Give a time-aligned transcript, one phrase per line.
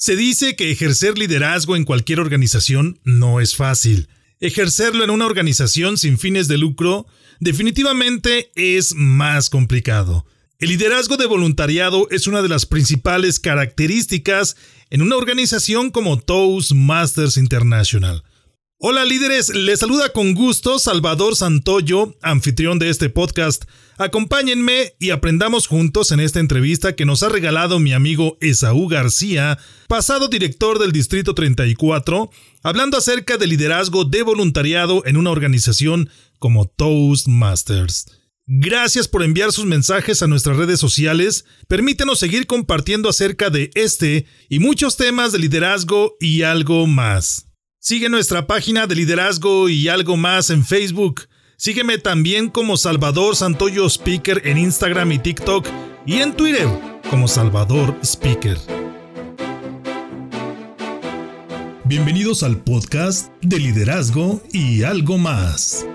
[0.00, 4.08] Se dice que ejercer liderazgo en cualquier organización no es fácil.
[4.38, 7.08] Ejercerlo en una organización sin fines de lucro
[7.40, 10.24] definitivamente es más complicado.
[10.60, 14.56] El liderazgo de voluntariado es una de las principales características
[14.90, 18.22] en una organización como Toastmasters International.
[18.80, 23.64] Hola líderes, les saluda con gusto Salvador Santoyo, anfitrión de este podcast.
[23.96, 29.58] Acompáñenme y aprendamos juntos en esta entrevista que nos ha regalado mi amigo Esaú García,
[29.88, 32.30] pasado director del Distrito 34,
[32.62, 36.08] hablando acerca del liderazgo de voluntariado en una organización
[36.38, 38.06] como Toastmasters.
[38.46, 41.46] Gracias por enviar sus mensajes a nuestras redes sociales.
[41.66, 47.47] Permítenos seguir compartiendo acerca de este y muchos temas de liderazgo y algo más.
[47.80, 51.28] Sigue nuestra página de liderazgo y algo más en Facebook.
[51.56, 55.64] Sígueme también como Salvador Santoyo Speaker en Instagram y TikTok
[56.04, 56.66] y en Twitter
[57.08, 58.58] como Salvador Speaker.
[61.84, 65.86] Bienvenidos al podcast de liderazgo y algo más.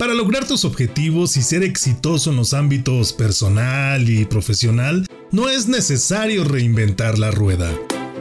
[0.00, 5.68] Para lograr tus objetivos y ser exitoso en los ámbitos personal y profesional, no es
[5.68, 7.70] necesario reinventar la rueda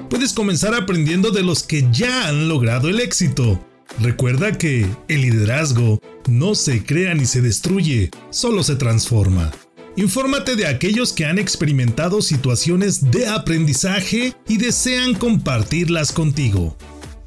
[0.09, 3.63] puedes comenzar aprendiendo de los que ya han logrado el éxito.
[3.99, 9.51] Recuerda que el liderazgo no se crea ni se destruye, solo se transforma.
[9.95, 16.77] Infórmate de aquellos que han experimentado situaciones de aprendizaje y desean compartirlas contigo.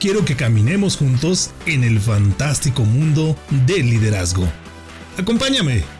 [0.00, 4.48] quiero que caminemos juntos en el fantástico mundo del liderazgo.
[5.18, 5.99] Acompáñame.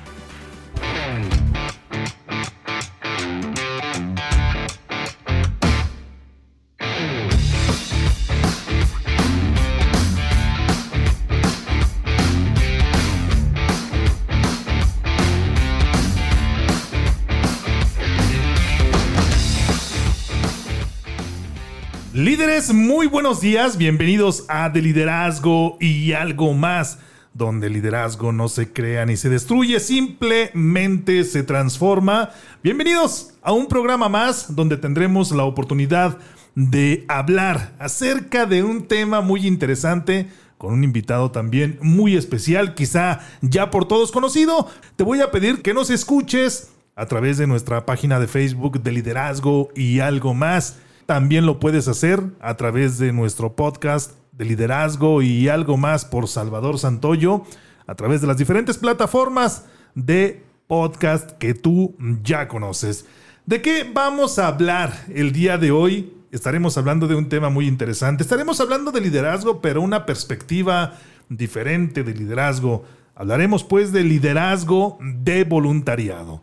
[22.73, 26.99] Muy buenos días, bienvenidos a De Liderazgo y algo más,
[27.34, 32.31] donde el liderazgo no se crea ni se destruye, simplemente se transforma.
[32.62, 36.17] Bienvenidos a un programa más donde tendremos la oportunidad
[36.55, 43.21] de hablar acerca de un tema muy interesante con un invitado también muy especial, quizá
[43.43, 44.67] ya por todos conocido.
[44.97, 48.93] Te voy a pedir que nos escuches a través de nuestra página de Facebook de
[48.93, 50.79] Liderazgo y algo más.
[51.10, 56.28] También lo puedes hacer a través de nuestro podcast de liderazgo y algo más por
[56.28, 57.43] Salvador Santoyo,
[57.88, 59.65] a través de las diferentes plataformas
[59.97, 63.06] de podcast que tú ya conoces.
[63.44, 66.15] ¿De qué vamos a hablar el día de hoy?
[66.31, 68.22] Estaremos hablando de un tema muy interesante.
[68.22, 70.97] Estaremos hablando de liderazgo, pero una perspectiva
[71.28, 72.84] diferente de liderazgo.
[73.16, 76.41] Hablaremos pues de liderazgo de voluntariado.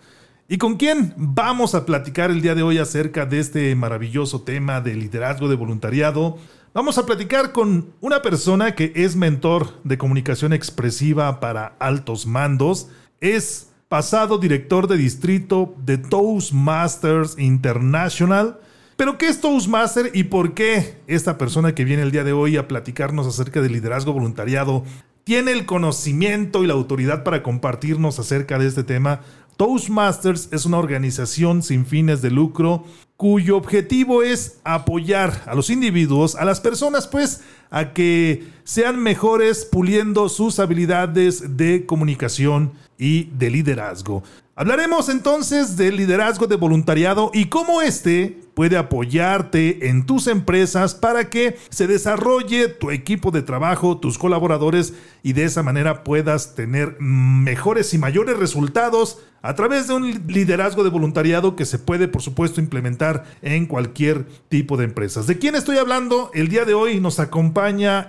[0.50, 4.80] ¿Y con quién vamos a platicar el día de hoy acerca de este maravilloso tema
[4.80, 6.38] de liderazgo de voluntariado?
[6.74, 12.88] Vamos a platicar con una persona que es mentor de comunicación expresiva para altos mandos.
[13.20, 18.62] Es pasado director de distrito de Toastmasters International.
[18.96, 22.56] Pero ¿qué es Toastmaster y por qué esta persona que viene el día de hoy
[22.56, 24.86] a platicarnos acerca del liderazgo voluntariado
[25.26, 29.20] tiene el conocimiento y la autoridad para compartirnos acerca de este tema?
[29.58, 32.86] Toastmasters es una organización sin fines de lucro
[33.18, 39.66] cuyo objetivo es apoyar a los individuos, a las personas, pues, a que sean mejores
[39.66, 44.24] puliendo sus habilidades de comunicación y de liderazgo.
[44.60, 51.30] Hablaremos entonces del liderazgo de voluntariado y cómo este puede apoyarte en tus empresas para
[51.30, 57.00] que se desarrolle tu equipo de trabajo, tus colaboradores y de esa manera puedas tener
[57.00, 62.24] mejores y mayores resultados a través de un liderazgo de voluntariado que se puede por
[62.24, 65.28] supuesto implementar en cualquier tipo de empresas.
[65.28, 66.32] ¿De quién estoy hablando?
[66.34, 67.57] El día de hoy nos acompaña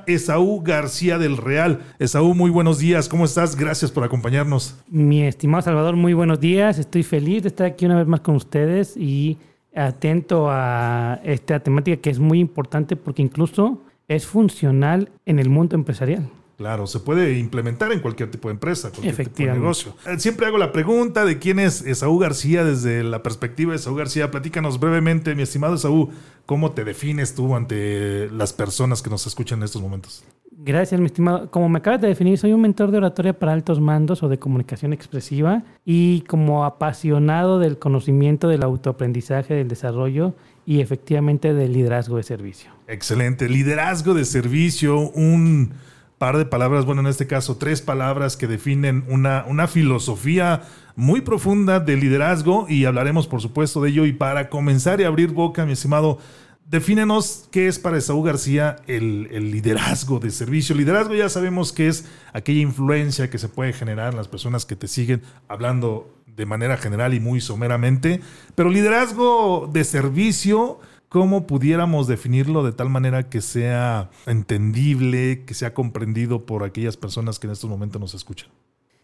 [0.07, 1.81] Esaú García del Real.
[1.99, 3.57] Esaú, muy buenos días, ¿cómo estás?
[3.57, 4.79] Gracias por acompañarnos.
[4.89, 6.79] Mi estimado Salvador, muy buenos días.
[6.79, 9.39] Estoy feliz de estar aquí una vez más con ustedes y
[9.75, 15.77] atento a esta temática que es muy importante porque incluso es funcional en el mundo
[15.77, 16.29] empresarial.
[16.59, 19.95] Claro, se puede implementar en cualquier tipo de empresa, cualquier tipo de negocio.
[20.05, 23.95] Eh, Siempre hago la pregunta de quién es Esaú García desde la perspectiva de Esaú
[23.95, 24.33] García.
[24.33, 26.11] Platícanos brevemente, mi estimado Esaú,
[26.47, 30.25] ¿cómo te defines tú ante las personas que nos escuchan en estos momentos?
[30.51, 31.49] Gracias, mi estimado.
[31.53, 34.41] Como me acabas de definir, soy un mentor de oratoria para altos mandos o de
[34.41, 40.35] comunicación expresiva y como apasionado del conocimiento, del autoaprendizaje, del desarrollo
[40.67, 42.73] y efectivamente del liderazgo de servicio.
[42.89, 43.49] Excelente.
[43.49, 45.71] Liderazgo de servicio, un
[46.19, 50.63] par de palabras, bueno, en este caso tres palabras que definen una, una filosofía
[50.97, 54.05] muy profunda de liderazgo y hablaremos por supuesto de ello.
[54.05, 56.19] Y para comenzar y abrir boca, mi estimado,
[56.67, 60.75] defínenos qué es para Esaú García el, el liderazgo de servicio.
[60.75, 64.77] Liderazgo ya sabemos que es aquella influencia que se puede generar en las personas que
[64.77, 68.21] te siguen hablando de manera general y muy someramente,
[68.55, 70.79] pero liderazgo de servicio
[71.09, 77.39] ¿Cómo pudiéramos definirlo de tal manera que sea entendible, que sea comprendido por aquellas personas
[77.39, 78.51] que en estos momentos nos escuchan?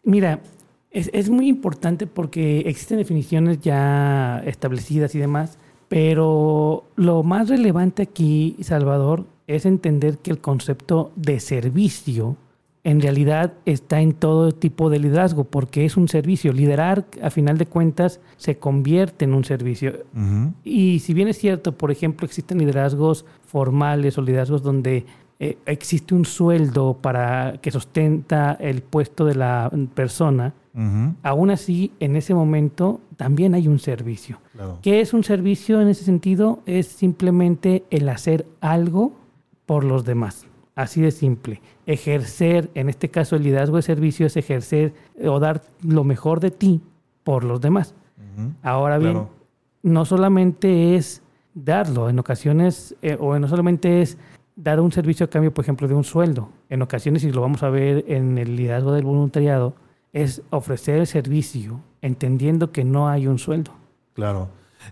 [0.02, 0.42] Mira,
[0.90, 5.58] es, muy importante porque existen definiciones ya establecidas y demás,
[5.88, 12.36] pero lo más relevante aquí, Salvador, es entender que el concepto de servicio
[12.84, 16.52] en realidad está en todo tipo de liderazgo, porque es un servicio.
[16.52, 20.04] Liderar, a final de cuentas, se convierte en un servicio.
[20.62, 25.06] Y si bien es cierto, por ejemplo, existen liderazgos formales o liderazgos donde
[25.40, 31.92] eh, existe un sueldo para que sustenta el puesto de la persona, Ujú, aún así,
[32.00, 34.40] en ese momento también hay un servicio.
[34.52, 34.78] claro.
[34.82, 36.60] ¿Qué es un servicio en ese sentido?
[36.66, 39.12] Es simplemente el hacer algo
[39.66, 40.46] por los demás.
[40.74, 41.62] Así de simple.
[41.86, 46.40] Ejercer, en este caso el liderazgo de servicio es ejercer eh, o dar lo mejor
[46.40, 46.80] de ti
[47.22, 47.94] por los demás.
[48.62, 49.30] Ahora bien, Claro.
[49.82, 51.22] no solamente es
[51.54, 54.18] darlo, en ocasiones, eh, o no solamente es
[54.56, 56.48] dar un servicio a cambio, por ejemplo, de un sueldo.
[56.68, 59.74] En ocasiones, y lo vamos a ver en el liderazgo del voluntariado,
[60.12, 63.72] es ofrecer el servicio entendiendo que no hay un sueldo.
[64.14, 64.48] Claro.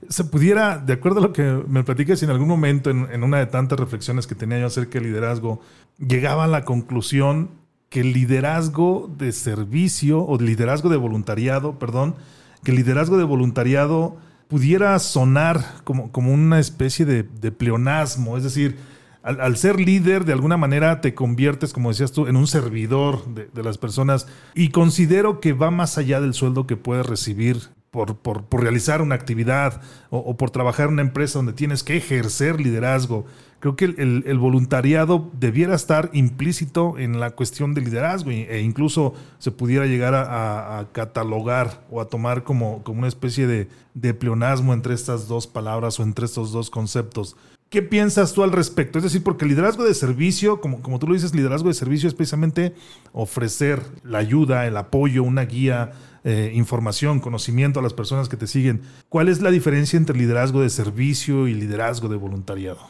[0.08, 3.46] Se pudiera, de acuerdo a lo que me platicas, en algún momento, en, una de
[3.46, 5.60] tantas reflexiones que tenía yo acerca del liderazgo,
[5.98, 7.50] llegaba a la conclusión
[7.88, 12.16] que el liderazgo de servicio o liderazgo de voluntariado, perdón,
[12.64, 14.16] que el liderazgo de voluntariado
[14.48, 18.76] pudiera sonar como, como una especie de, pleonasmo, es decir,
[19.22, 23.62] al, ser líder, de alguna manera te conviertes, como decías tú, en un servidor de
[23.62, 24.26] las personas.
[24.54, 29.02] Y considero que va más allá del sueldo que puedes recibir por, por- por realizar
[29.02, 33.26] una actividad o, por trabajar en una empresa donde tienes que ejercer liderazgo.
[33.60, 39.52] Creo que el, voluntariado debiera estar implícito en la cuestión de liderazgo e incluso se
[39.52, 43.46] pudiera llegar a, catalogar o a tomar como, como una especie
[43.94, 47.36] de pleonasmo entre estas dos palabras o entre estos dos conceptos.
[47.72, 48.98] ¿Qué piensas tú al respecto?
[48.98, 52.12] Es decir, porque liderazgo de servicio, como, como tú lo dices, liderazgo de servicio es
[52.12, 52.74] precisamente
[53.14, 55.92] ofrecer la ayuda, el apoyo, una guía,
[56.22, 58.82] eh, información, conocimiento a las personas que te siguen.
[59.08, 62.80] ¿Cuál es la diferencia entre liderazgo de servicio y liderazgo de voluntariado?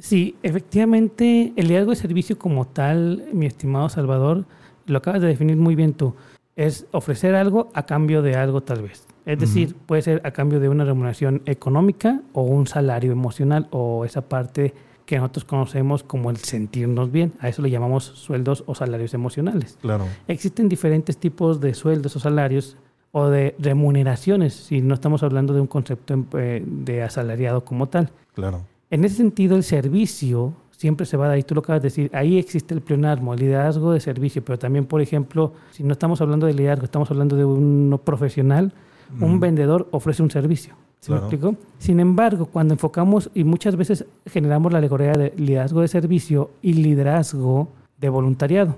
[0.00, 4.46] Sí, efectivamente, el liderazgo de servicio como tal, mi estimado Salvador,
[4.86, 6.16] lo acabas de definir muy bien tú,
[6.56, 9.06] es ofrecer algo a cambio de algo tal vez.
[9.26, 14.04] Es decir, puede ser a cambio de una remuneración económica o un salario emocional o
[14.04, 14.74] esa parte
[15.06, 17.32] que nosotros conocemos como el sentirnos bien.
[17.40, 19.78] A eso le llamamos sueldos o salarios emocionales.
[19.80, 20.06] Claro.
[20.28, 22.76] Existen diferentes tipos de sueldos o salarios
[23.12, 28.10] o de remuneraciones, si no estamos hablando de un concepto eh, de asalariado como tal.
[28.34, 28.62] Claro.
[28.90, 31.86] En ese sentido, el servicio siempre se va a dar, y tú lo acabas de
[31.86, 35.92] decir, ahí existe el pleonasmo, el liderazgo de servicio, pero también, por ejemplo, si no
[35.92, 38.72] estamos hablando de liderazgo, estamos hablando de un profesional,
[39.20, 40.74] un vendedor ofrece un servicio.
[41.00, 41.22] ¿Sí Claro.
[41.22, 41.56] me explico?
[41.78, 46.72] Sin embargo, cuando enfocamos y muchas veces generamos la alegoría de liderazgo de servicio y
[46.74, 47.68] liderazgo
[48.00, 48.76] de voluntariado.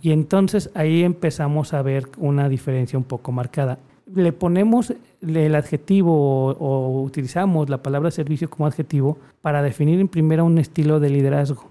[0.00, 3.78] Y entonces ahí empezamos a ver una diferencia un poco marcada.
[4.14, 10.06] Le ponemos el adjetivo o, o utilizamos la palabra servicio como adjetivo para definir en
[10.08, 11.64] primera un estilo de liderazgo.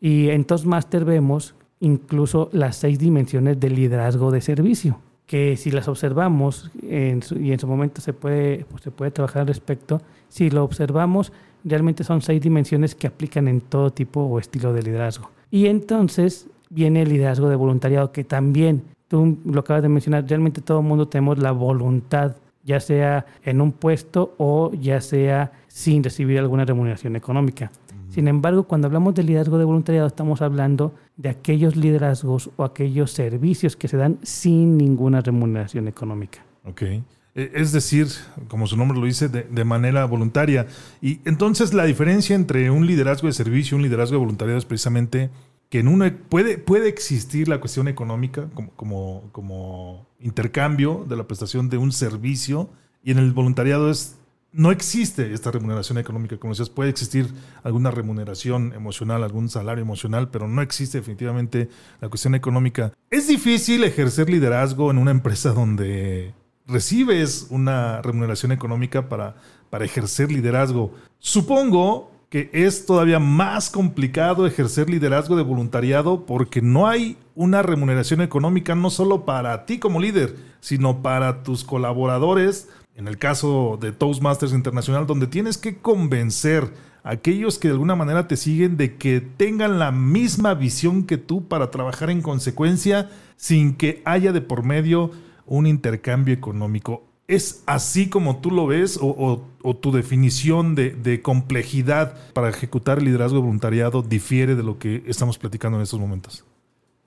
[0.00, 5.88] Y en Toastmaster vemos incluso las seis dimensiones del liderazgo de servicio, que si las
[5.88, 10.00] observamos en su- y en su momento se puede, pues, se puede trabajar al respecto,
[10.28, 11.32] si lo observamos,
[11.64, 15.30] realmente son seis dimensiones que aplican en todo tipo o estilo de liderazgo.
[15.50, 20.62] Y entonces viene el liderazgo de voluntariado, que también, tú lo acabas de mencionar, realmente
[20.62, 26.02] todo el mundo tenemos la voluntad, ya sea en un puesto o ya sea sin
[26.02, 27.70] recibir alguna remuneración económica.
[28.18, 33.12] Sin embargo, cuando hablamos de liderazgo de voluntariado, estamos hablando de aquellos liderazgos o aquellos
[33.12, 36.44] servicios que se dan sin ninguna remuneración económica.
[36.64, 36.82] Ok.
[36.82, 37.04] E-
[37.36, 38.08] Es decir,
[38.48, 40.66] como su nombre lo dice, de, manera voluntaria.
[41.00, 44.64] Y entonces la diferencia entre un liderazgo de servicio y un liderazgo de voluntariado es
[44.64, 45.30] precisamente
[45.70, 51.28] que en uno puede, puede existir la cuestión económica como, como, como intercambio de la
[51.28, 52.68] prestación de un servicio
[53.04, 54.17] y en el voluntariado es
[54.52, 60.30] no existe esta remuneración económica, como decías, puede existir alguna remuneración emocional, algún salario emocional,
[60.30, 61.68] pero no existe definitivamente
[62.00, 62.92] la cuestión económica.
[63.10, 66.34] Es difícil ejercer liderazgo en una empresa donde
[66.66, 69.36] recibes una remuneración económica para,
[69.70, 70.94] para ejercer liderazgo.
[71.18, 78.20] Supongo que es todavía más complicado ejercer liderazgo de voluntariado porque no hay una remuneración
[78.20, 83.92] económica no solo para ti como líder, sino para tus colaboradores, en el caso de
[83.92, 86.68] Toastmasters Internacional, donde tienes que convencer
[87.04, 91.16] a aquellos que de alguna manera te siguen de que tengan la misma visión que
[91.16, 95.12] tú para trabajar en consecuencia sin que haya de por medio
[95.46, 97.04] un intercambio económico.
[97.28, 99.44] ¿Es así como tú lo ves o,
[99.80, 105.78] tu definición de, complejidad para ejecutar el liderazgo voluntariado difiere de lo que estamos platicando
[105.78, 106.44] en estos momentos?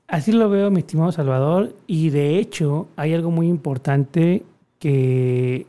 [0.08, 4.44] Así lo veo, mi estimado Salvador, y de hecho hay algo muy importante
[4.80, 5.66] que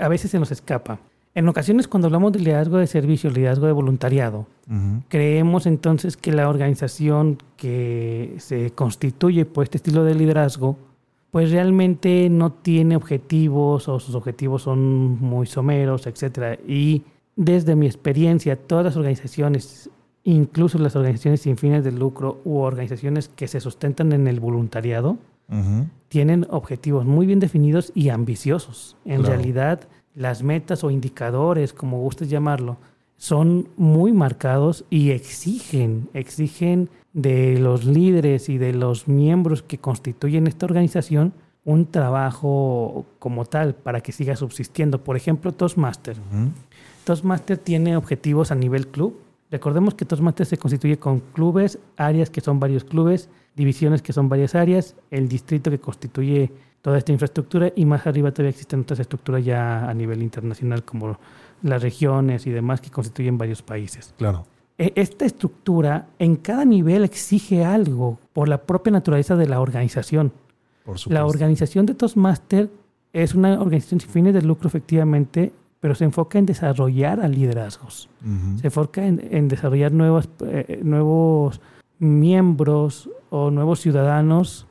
[0.00, 1.00] a veces se nos escapa.
[1.34, 4.46] En ocasiones cuando hablamos de liderazgo de servicio, liderazgo de voluntariado,
[5.08, 10.76] creemos entonces que la organización que se constituye por este estilo de liderazgo
[11.30, 16.58] pues realmente no tiene objetivos o sus objetivos son muy someros, etc.
[16.66, 17.04] Y
[17.36, 19.90] desde mi experiencia, todas las organizaciones,
[20.24, 25.18] incluso las organizaciones sin fines de lucro u organizaciones que se sustentan en el voluntariado,
[26.08, 28.96] tienen objetivos muy bien definidos y ambiciosos.
[29.04, 32.78] En realidad, las metas o indicadores, como gustes llamarlo,
[33.16, 40.46] son muy marcados y exigen, exigen de los líderes y de los miembros que constituyen
[40.46, 41.32] esta organización
[41.64, 45.04] un trabajo como tal para que siga subsistiendo.
[45.04, 46.16] Por ejemplo, Toastmaster.
[47.04, 49.18] Toastmaster tiene objetivos a nivel club.
[49.50, 54.28] Recordemos que Toastmaster se constituye con clubes, áreas que son varios clubes, divisiones que son
[54.28, 56.52] varias áreas, el distrito que constituye
[56.82, 61.18] toda esta infraestructura y más arriba todavía existen otras estructuras ya a nivel internacional como
[61.62, 64.14] las regiones y demás que constituyen varios países.
[64.16, 64.46] Claro.
[64.78, 70.32] E, esta estructura en cada nivel exige algo por la propia naturaleza de la organización.
[70.84, 72.70] Por la organización de Toastmaster
[73.12, 78.08] es una organización sin fines de lucro, efectivamente, pero se enfoca en desarrollar a liderazgos.
[78.60, 81.60] Se enfoca en, desarrollar nuevos, eh, nuevos
[81.98, 84.66] miembros o nuevos ciudadanos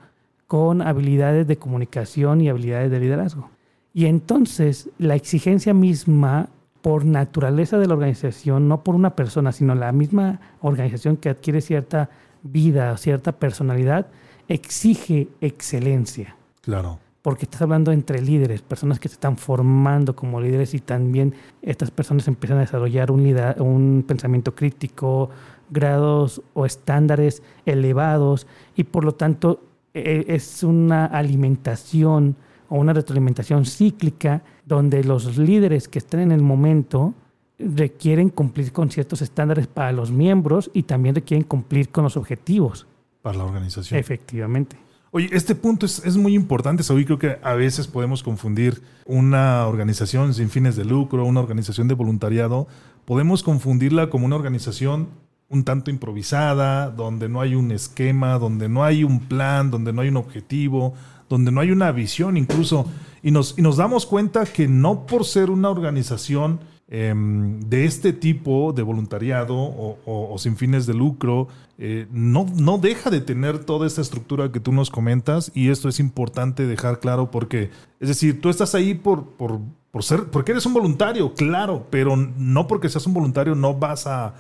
[0.48, 3.50] con habilidades de comunicación y habilidades de liderazgo.
[3.94, 6.50] Y entonces la exigencia misma
[6.82, 11.62] por naturaleza de la organización, no por una persona, sino la misma organización que adquiere
[11.62, 12.10] cierta
[12.44, 14.08] vida, cierta personalidad,
[14.48, 16.36] exige excelencia.
[16.62, 17.00] Claro.
[17.30, 21.92] Porque estás hablando entre líderes, personas que se están formando como líderes y también estas
[21.92, 23.24] personas empiezan a desarrollar un,
[23.60, 25.30] un pensamiento crítico,
[25.70, 29.62] grados o estándares elevados y por lo tanto
[29.94, 32.36] e, e, es una alimentación
[32.68, 37.14] o una retroalimentación cíclica donde los líderes que están en el momento
[37.60, 42.88] requieren cumplir con ciertos estándares para los miembros y también requieren cumplir con los objetivos.
[43.22, 44.00] Para la organización.
[44.00, 44.89] Efectivamente.
[45.12, 47.04] Oye, este punto es, muy importante, Saúl.
[47.04, 51.96] Creo que a veces podemos confundir una organización sin fines de lucro, una organización de
[51.96, 52.68] voluntariado.
[53.06, 55.10] Podemos confundirla como una organización
[55.50, 60.02] un tanto improvisada, donde no hay un esquema, donde no hay un plan, donde no
[60.02, 60.94] hay un objetivo,
[61.28, 62.86] donde no hay una visión incluso,
[63.24, 66.60] y nos, y nos damos cuenta que no por ser una organización
[66.90, 73.10] em, de este tipo de voluntariado o, sin fines de lucro, eh, no, no deja
[73.10, 77.32] de tener toda esta estructura que tú nos comentas y esto es importante dejar claro
[77.32, 77.70] porque,
[78.00, 82.16] es decir, tú estás ahí por, por por ser, porque eres un voluntario, claro, pero
[82.16, 84.36] no porque seas un voluntario no vas a,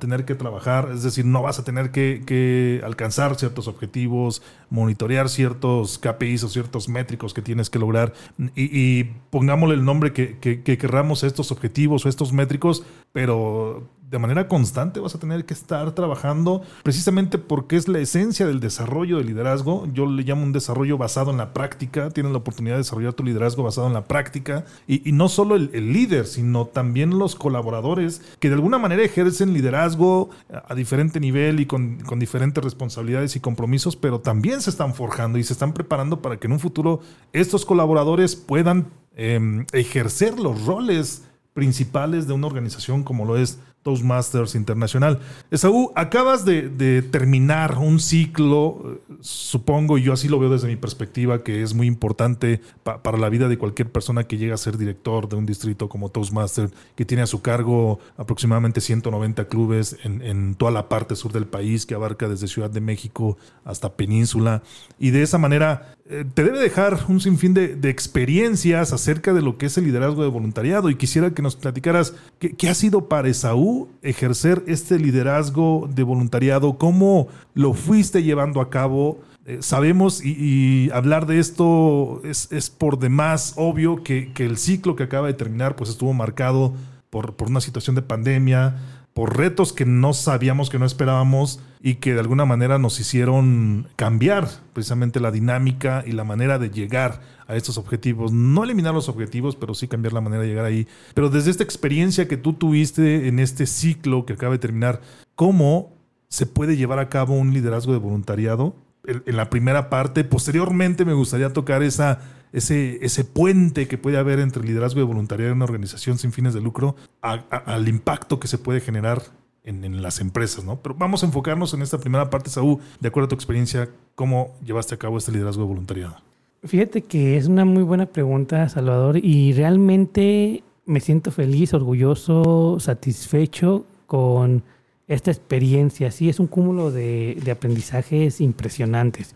[0.00, 5.98] tener que trabajar, es decir, no vas a tener que, alcanzar ciertos objetivos, monitorear ciertos
[5.98, 8.14] KPIs o ciertos métricos que tienes que lograr.
[8.56, 13.88] Y, pongámosle el nombre que, que, que querramos a estos objetivos o estos métricos, pero
[14.14, 18.60] de manera constante vas a tener que estar trabajando precisamente porque es la esencia del
[18.60, 19.88] desarrollo del liderazgo.
[19.92, 22.10] Yo le llamo un desarrollo basado en la práctica.
[22.10, 24.66] Tienes la oportunidad de desarrollar tu liderazgo basado en la práctica.
[24.86, 30.30] Y, no solo el, líder, sino también los colaboradores que de alguna manera ejercen liderazgo
[30.48, 35.42] a, diferente nivel y con, diferentes responsabilidades y compromisos, pero también se están forjando y
[35.42, 37.00] se están preparando para que en un futuro
[37.32, 44.54] estos colaboradores puedan em, ejercer los roles principales de una organización como lo es Toastmasters
[44.54, 45.20] Internacional.
[45.50, 51.44] Esaú, acabas de, terminar un ciclo, supongo, y yo así lo veo desde mi perspectiva,
[51.44, 55.28] que es muy importante para la vida de cualquier persona que llega a ser director
[55.28, 60.70] de un distrito como Toastmaster, que tiene a su cargo aproximadamente 190 clubes en, toda
[60.70, 64.62] la parte sur del país, que abarca desde Ciudad de México hasta Península.
[64.98, 69.58] Y de esa manera eh, te debe dejar un sinfín de, experiencias acerca de lo
[69.58, 70.88] que es el liderazgo de voluntariado.
[70.88, 76.02] Y quisiera que nos platicaras qué, qué ha sido para Esaú ejercer este liderazgo de
[76.02, 82.98] voluntariado, cómo lo fuiste llevando a cabo eh, sabemos y, hablar de esto es, por
[82.98, 86.72] demás obvio que, el ciclo que acaba de terminar pues estuvo marcado
[87.10, 91.96] por, por, una situación de pandemia, por retos que no sabíamos, que no esperábamos y
[91.96, 97.20] que de alguna manera nos hicieron cambiar precisamente la dinámica y la manera de llegar
[97.46, 98.32] a estos objetivos.
[98.32, 100.88] No eliminar los objetivos, pero sí cambiar la manera de llegar ahí.
[101.14, 105.00] Pero desde esta experiencia que tú tuviste en este ciclo que acaba de terminar,
[105.36, 105.92] ¿cómo
[106.28, 108.74] se puede llevar a cabo un liderazgo de voluntariado
[109.06, 110.24] en la primera parte.
[110.24, 112.20] Posteriormente me gustaría tocar esa,
[112.52, 116.54] ese, ese puente que puede haber entre liderazgo de voluntariado en una organización sin fines
[116.54, 119.22] de lucro al impacto que se puede generar
[119.64, 120.76] en, las empresas, ¿no?
[120.76, 124.54] Pero vamos a enfocarnos en esta primera parte, Saúl, de acuerdo a tu experiencia, ¿cómo
[124.64, 126.16] llevaste a cabo este liderazgo de voluntariado?
[126.62, 133.84] Fíjate que es una muy buena pregunta, Salvador, y realmente me siento feliz, orgulloso, satisfecho
[134.06, 134.62] con
[135.08, 136.10] esta experiencia.
[136.10, 139.34] Sí, es un cúmulo de, aprendizajes impresionantes.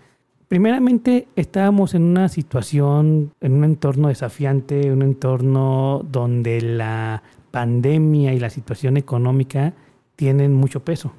[0.49, 8.41] Primeramente, estábamos en una situación, en un entorno desafiante, un entorno donde la pandemia y
[8.41, 9.75] la situación económica
[10.17, 11.13] tienen mucho peso.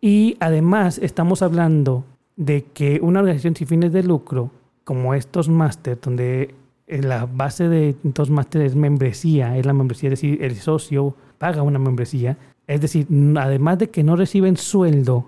[0.00, 2.04] Y además estamos hablando
[2.36, 4.50] de que una organización sin fines de lucro,
[4.84, 6.54] como estos máster, donde
[6.86, 11.62] la base de estos máster es membresía, es la membresía, es decir, el socio paga
[11.62, 12.36] una membresía,
[12.68, 15.26] es decir, además de que no reciben sueldo,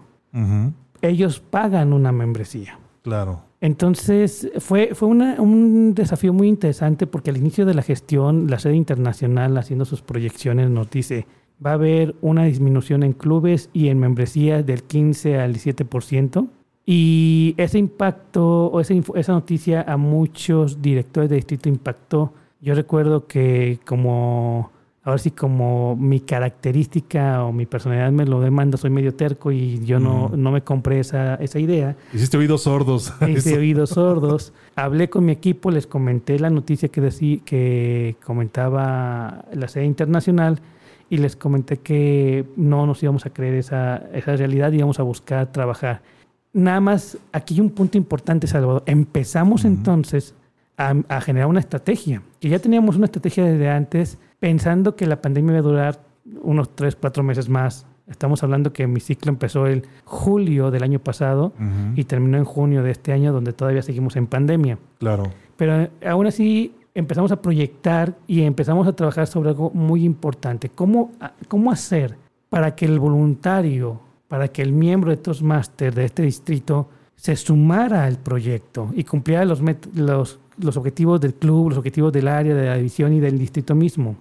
[1.02, 2.78] ellos pagan una membresía.
[3.02, 3.40] Claro.
[3.62, 8.76] Entonces, fue, fue un desafío muy interesante porque al inicio de la gestión, la sede
[8.76, 11.26] internacional haciendo sus proyecciones nos dice,
[11.64, 16.46] va a haber una disminución en clubes y en membresías del 15 al 17%.
[16.84, 22.32] Y ese impacto, o esa, esa noticia a muchos directores de distrito impactó.
[22.60, 28.40] Yo recuerdo que como a ver si como mi característica o mi personalidad me lo
[28.40, 31.96] demanda, soy medio terco y yo no, no me compré esa, esa idea.
[32.12, 33.14] Hiciste oídos sordos.
[33.28, 34.52] Hice oídos sordos.
[34.76, 40.60] Hablé con mi equipo, les comenté la noticia que, decí, que comentaba la sede internacional
[41.08, 45.50] y les comenté que no nos íbamos a creer esa, esa realidad, íbamos a buscar
[45.50, 46.02] trabajar.
[46.52, 48.82] Nada más, aquí hay un punto importante, Salvador.
[48.84, 50.34] Empezamos entonces
[50.76, 55.20] a, a generar una estrategia, que ya teníamos una estrategia desde antes pensando que la
[55.20, 56.00] pandemia iba a durar
[56.42, 57.86] unos 3, 4 meses más.
[58.08, 61.52] Estamos hablando que mi ciclo empezó el julio del año pasado
[61.94, 64.78] y terminó en junio de este año, donde todavía seguimos en pandemia.
[64.98, 65.30] Claro.
[65.56, 70.70] Pero aún así empezamos a proyectar y empezamos a trabajar sobre algo muy importante.
[70.70, 71.12] ¿Cómo,
[71.46, 72.16] cómo hacer
[72.48, 78.04] para que el voluntario, para que el miembro de Toastmasters de este distrito se sumara
[78.04, 79.62] al proyecto y cumpliera los,
[79.94, 83.76] los, los objetivos del club, los objetivos del área, de la división y del distrito
[83.76, 84.16] mismo?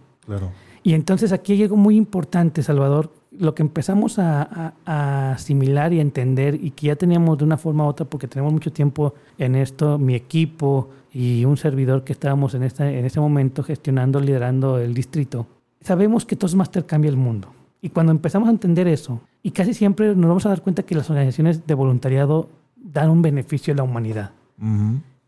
[0.83, 6.01] Y entonces aquí hay algo muy importante, Salvador, lo que empezamos a, asimilar y a
[6.01, 9.55] entender y que ya teníamos de una forma u otra porque tenemos mucho tiempo en
[9.55, 14.79] esto, mi equipo y un servidor que estábamos en, esta, en ese momento gestionando, liderando
[14.79, 15.47] el distrito,
[15.81, 17.49] sabemos que Toastmaster cambia el mundo.
[17.81, 20.95] Y cuando empezamos a entender eso, y casi siempre nos vamos a dar cuenta que
[20.95, 24.31] las organizaciones de voluntariado dan un beneficio a la humanidad,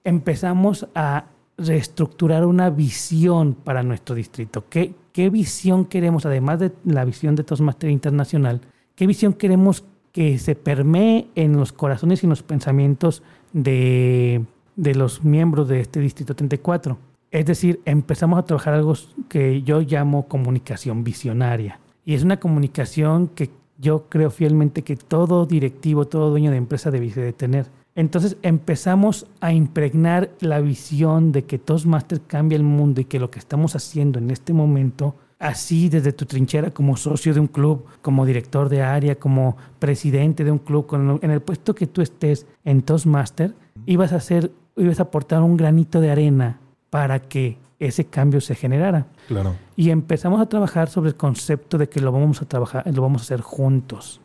[0.04, 1.26] empezamos a
[1.66, 4.66] reestructurar una visión para nuestro distrito.
[4.70, 8.62] ¿Qué, qué visión queremos, además de la visión de Toastmaster Internacional,
[8.96, 14.44] qué visión queremos que se permee en los corazones y en los pensamientos de,
[14.76, 16.98] de los miembros de este Distrito 34?
[17.32, 18.94] Es decir, empezamos a trabajar algo
[19.30, 21.80] que yo llamo comunicación visionaria.
[22.04, 26.92] Y es una comunicación que yo creo fielmente que todo directivo, todo dueño de empresa
[26.92, 33.02] debe de tener entonces empezamos a impregnar la visión de que Toastmaster cambia el mundo
[33.02, 37.34] y que lo que estamos haciendo en este momento, así desde tu trinchera como socio
[37.34, 41.76] de un club, como director de área, como presidente de un club, en el puesto
[41.76, 43.54] que tú estés en Toastmaster,
[43.86, 48.54] ibas a hacer, ibas a aportar un granito de arena para que ese cambio se
[48.54, 49.08] generara.
[49.28, 49.56] Claro.
[49.76, 53.22] Y empezamos a trabajar sobre el concepto de que lo vamos a trabajar, lo vamos
[53.22, 54.22] a hacer juntos.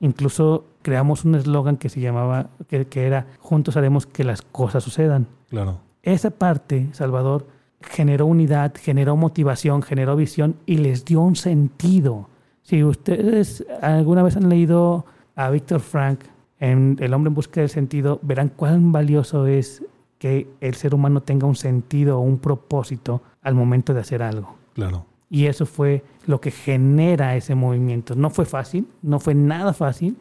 [0.00, 4.84] Incluso creamos un eslogan que se llamaba, que, que, era Juntos haremos que las cosas
[4.84, 5.26] sucedan.
[5.48, 5.80] Claro.
[6.02, 7.46] Esa parte, Salvador,
[7.80, 12.28] generó unidad, generó motivación, generó visión y les dio un sentido.
[12.62, 16.20] Si ustedes alguna vez han leído a Víctor Frank,
[16.60, 19.82] en El hombre en busca del sentido, verán cuán valioso es
[20.18, 24.56] que el ser humano tenga un sentido o un propósito al momento de hacer algo.
[24.74, 25.06] Claro.
[25.30, 28.14] Y eso fue lo que genera ese movimiento.
[28.14, 30.16] No fue fácil, no fue nada fácil.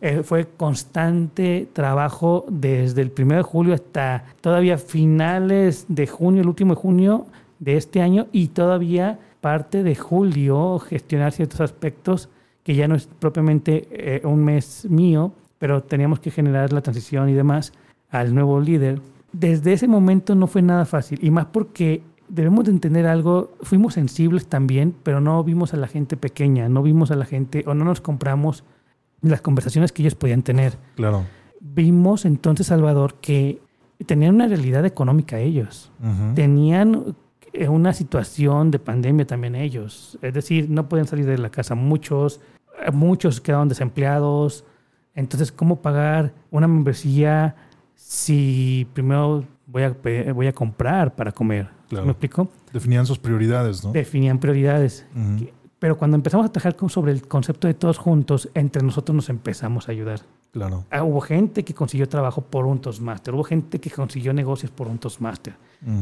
[0.00, 6.48] Eh, fue constante trabajo desde el 1 de julio hasta todavía finales de junio, el
[6.48, 7.26] último de junio
[7.58, 12.28] de este año y todavía parte de julio gestionar ciertos aspectos
[12.62, 17.28] que ya no es propiamente eh, un mes mío, pero teníamos que generar la transición
[17.28, 17.72] y demás
[18.10, 19.00] al nuevo líder.
[19.34, 23.94] Desde ese momento no fue nada fácil y más porque debemos de entender algo, fuimos
[23.94, 27.74] sensibles también, pero no vimos a la gente pequeña, no vimos a la gente o
[27.74, 28.62] no nos compramos
[29.22, 30.78] las conversaciones que ellos podían tener.
[30.94, 31.24] Claro.
[31.60, 33.60] Vimos entonces, Salvador, que
[34.06, 35.90] tenían una realidad económica ellos.
[36.36, 37.16] Tenían
[37.52, 40.16] eh, una situación de pandemia también ellos.
[40.22, 42.40] Es decir, no pueden salir de la casa muchos,
[42.92, 44.64] muchos quedaron desempleados.
[45.14, 47.56] Entonces, ¿cómo pagar una membresía
[48.06, 49.96] si primero voy a,
[50.34, 51.70] voy a comprar para comer?
[51.90, 52.48] ¿Me explico?
[52.72, 53.92] Definían sus prioridades, ¿no?
[53.92, 55.06] Definían prioridades.
[55.78, 59.88] Pero cuando empezamos a trabajar sobre el concepto de todos juntos, entre nosotros nos empezamos
[59.88, 60.20] a ayudar.
[60.52, 60.84] Claro.
[60.90, 64.86] Ah, hubo gente que consiguió trabajo por un Toastmaster, hubo gente que consiguió negocios por
[64.86, 65.54] un Toastmaster.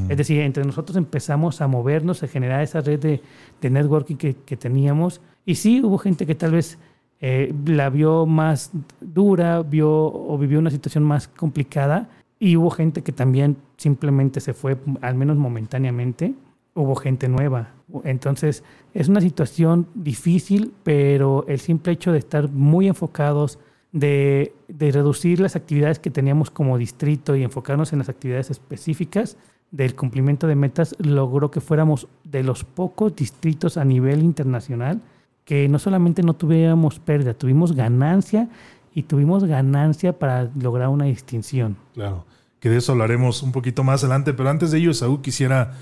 [0.09, 3.23] Es decir, entre nosotros empezamos a movernos, a generar esa red de,
[3.61, 5.21] de networking que, que, teníamos.
[5.45, 6.79] Y sí, hubo gente que tal vez
[7.25, 12.09] eh, la vio más dura, vio o vivió una situación más complicada,
[12.41, 16.35] y hubo gente que también simplemente se fue, al menos momentáneamente.
[16.75, 17.69] Hubo gente nueva.
[18.03, 23.61] Entonces, es una situación difícil, pero el simple hecho de estar muy enfocados,
[23.93, 29.37] de, de reducir las actividades que teníamos como distrito y enfocarnos en las actividades específicas
[29.71, 35.01] del cumplimiento de metas, logró que fuéramos de los pocos distritos a nivel internacional
[35.45, 38.49] que no solamente no tuviéramos pérdida, tuvimos ganancia
[38.95, 41.77] y tuvimos ganancia para lograr una distinción.
[41.95, 42.25] Claro
[42.63, 45.73] que de eso hablaremos un poquito más adelante, pero antes de ello, Saúl, quisiera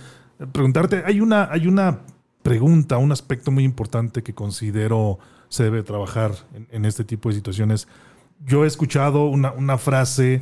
[0.50, 1.98] preguntarte, hay una, hay una
[2.42, 5.18] pregunta, un aspecto muy importante que considero
[5.50, 6.32] se debe trabajar
[6.70, 7.86] en, este tipo de situaciones.
[8.46, 10.40] Yo he escuchado una, frase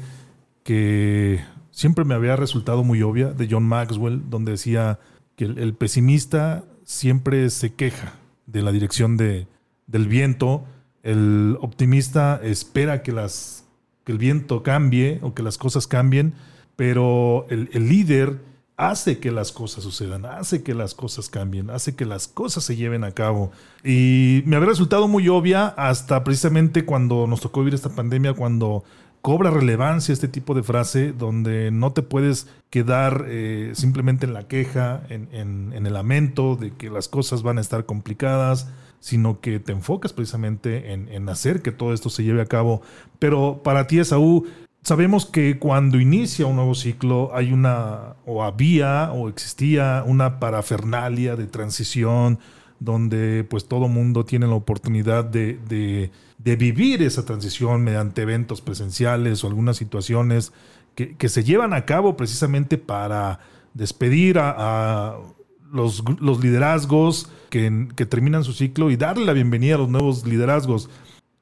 [0.63, 1.41] que
[1.73, 5.01] siempre me había resultado muy obvia de John Maxwell, donde decía
[5.35, 8.13] que el, pesimista siempre se queja
[8.49, 9.47] de la dirección de,
[9.87, 10.65] del viento,
[11.03, 13.65] el optimista espera que las
[14.05, 16.33] que el viento cambie o que las cosas cambien,
[16.77, 18.41] pero el, líder
[18.79, 22.75] hace que las cosas sucedan, hace que las cosas cambien, hace que las cosas se
[22.75, 23.53] lleven a cabo.
[23.85, 28.83] Y me había resultado muy obvia hasta precisamente cuando nos tocó vivir esta pandemia, cuando
[29.29, 34.49] cobra relevancia este tipo de frase, donde no te puedes quedar eh, simplemente en la
[34.49, 35.29] queja, en,
[35.75, 38.69] en el lamento de que las cosas van a estar complicadas,
[39.01, 42.81] sino que te enfocas precisamente en, hacer que todo esto se lleve a cabo.
[43.19, 44.47] Pero para ti, Esaú,
[44.83, 51.37] sabemos que cuando inicia un nuevo ciclo hay una, o había, o existía una parafernalia
[51.37, 52.39] de transición,
[52.81, 59.49] donde pues todo mundo tiene la oportunidad de, vivir esa transición mediante eventos presenciales o
[59.49, 60.53] algunas situaciones
[60.95, 63.41] que, se llevan a cabo precisamente para
[63.75, 65.19] despedir a
[65.73, 66.03] los,
[66.43, 70.89] liderazgos que, que, terminan su ciclo y darle la bienvenida a los nuevos liderazgos.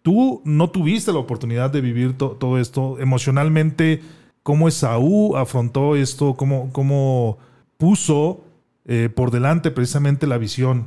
[0.03, 4.03] Tú no tuviste la oportunidad de vivir todo esto emocionalmente.
[4.43, 6.35] ¿Cómo Esaú afrontó esto?
[6.37, 7.39] ¿Cómo, cómo
[7.77, 8.45] puso
[8.85, 10.87] eh, por delante precisamente la visión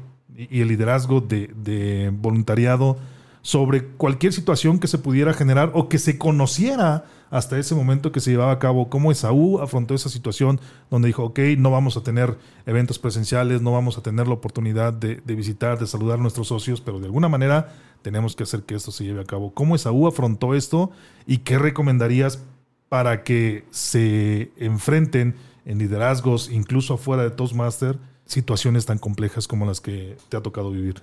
[0.50, 2.98] y, el liderazgo de, voluntariado
[3.42, 8.20] sobre cualquier situación que se pudiera generar o que se conociera hasta ese momento que
[8.20, 12.02] se llevaba a cabo, cómo Esaú afrontó esa situación donde dijo, ok, no vamos a
[12.02, 16.48] tener eventos presenciales, no vamos a tener la oportunidad de, visitar, de saludar a nuestros
[16.48, 19.54] socios, pero de alguna manera tenemos que hacer que esto se lleve a cabo.
[19.54, 20.92] ¿Cómo Esaú afrontó esto
[21.28, 22.44] y qué recomendarías
[22.90, 29.82] para que se enfrenten en liderazgos, incluso afuera de Toastmaster, situaciones tan complejas como las
[29.82, 31.02] que te ha tocado vivir?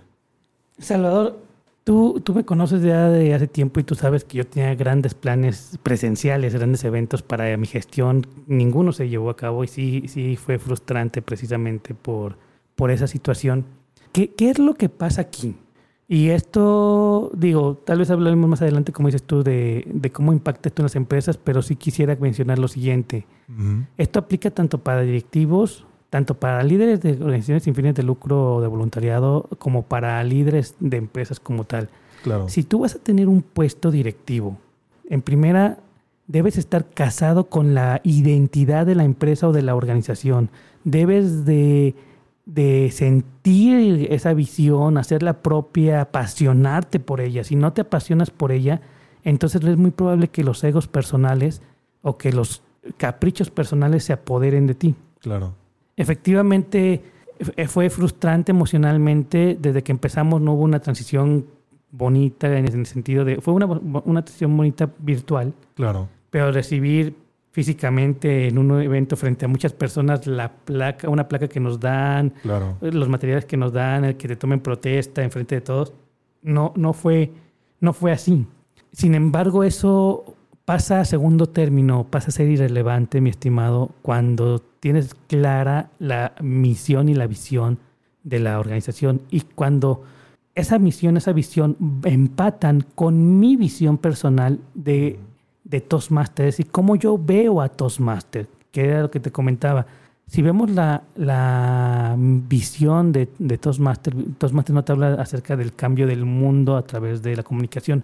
[0.78, 1.38] Salvador,
[1.86, 5.14] Tú, tú me conoces ya de hace tiempo y tú sabes que yo tenía grandes
[5.14, 8.26] planes presenciales, grandes eventos para mi gestión.
[8.48, 12.38] Ninguno se llevó a cabo y sí, sí fue frustrante precisamente por,
[12.74, 13.66] por esa situación.
[14.10, 15.54] ¿Qué, ¿Qué es lo que pasa aquí?
[16.08, 20.68] Y esto, digo, tal vez hablaremos más adelante, como dices tú, de, de cómo impacta
[20.68, 23.28] esto en las empresas, pero sí quisiera mencionar lo siguiente.
[23.96, 25.86] Esto aplica tanto para directivos
[26.16, 30.74] tanto para líderes de organizaciones sin fines de lucro o de voluntariado como para líderes
[30.81, 31.90] de empresas como tal.
[32.22, 32.48] Claro.
[32.48, 34.57] Si tú vas a tener un puesto directivo,
[35.11, 35.76] en primera
[36.26, 40.48] debes estar casado con la identidad de la empresa o de la organización.
[40.85, 41.94] Debes de,
[42.46, 47.44] de sentir esa visión, hacerla propia, apasionarte por ella.
[47.44, 48.81] Si no te apasionas por ella,
[49.22, 51.61] entonces es muy probable que los egos personales
[52.00, 52.62] o que los
[52.96, 54.94] caprichos personales se apoderen de ti.
[55.20, 55.52] Claro.
[55.96, 57.02] Efectivamente,
[57.68, 59.56] fue frustrante emocionalmente.
[59.61, 61.46] Desde que empezamos no hubo una transición
[61.90, 63.40] bonita en el sentido de...
[63.40, 65.52] Fue una, una transición bonita virtual.
[65.74, 66.09] Claro.
[66.30, 67.14] Pero recibir
[67.56, 72.35] físicamente en un evento frente a muchas personas la placa, una placa que nos dan,
[72.42, 72.76] claro.
[72.82, 75.94] los materiales que nos dan, el que te tomen protesta en frente de todos,
[76.42, 77.32] no, no, fue,
[77.80, 78.46] no fue así.
[78.92, 85.14] Sin embargo, eso pasa a segundo término, pasa a ser irrelevante, mi estimado, cuando tienes
[85.29, 87.79] clara la misión y la visión
[88.24, 90.02] de la organización y cuando
[90.57, 95.20] esa misión, esa visión empatan con mi visión personal de,
[95.62, 99.87] de Toastmasters y cómo yo veo a Toastmasters, que era lo que te comentaba.
[100.26, 106.09] Si vemos la, la visión de, de Toastmasters, Toastmasters no te habla acerca del cambio
[106.09, 108.02] del mundo a través de la comunicación.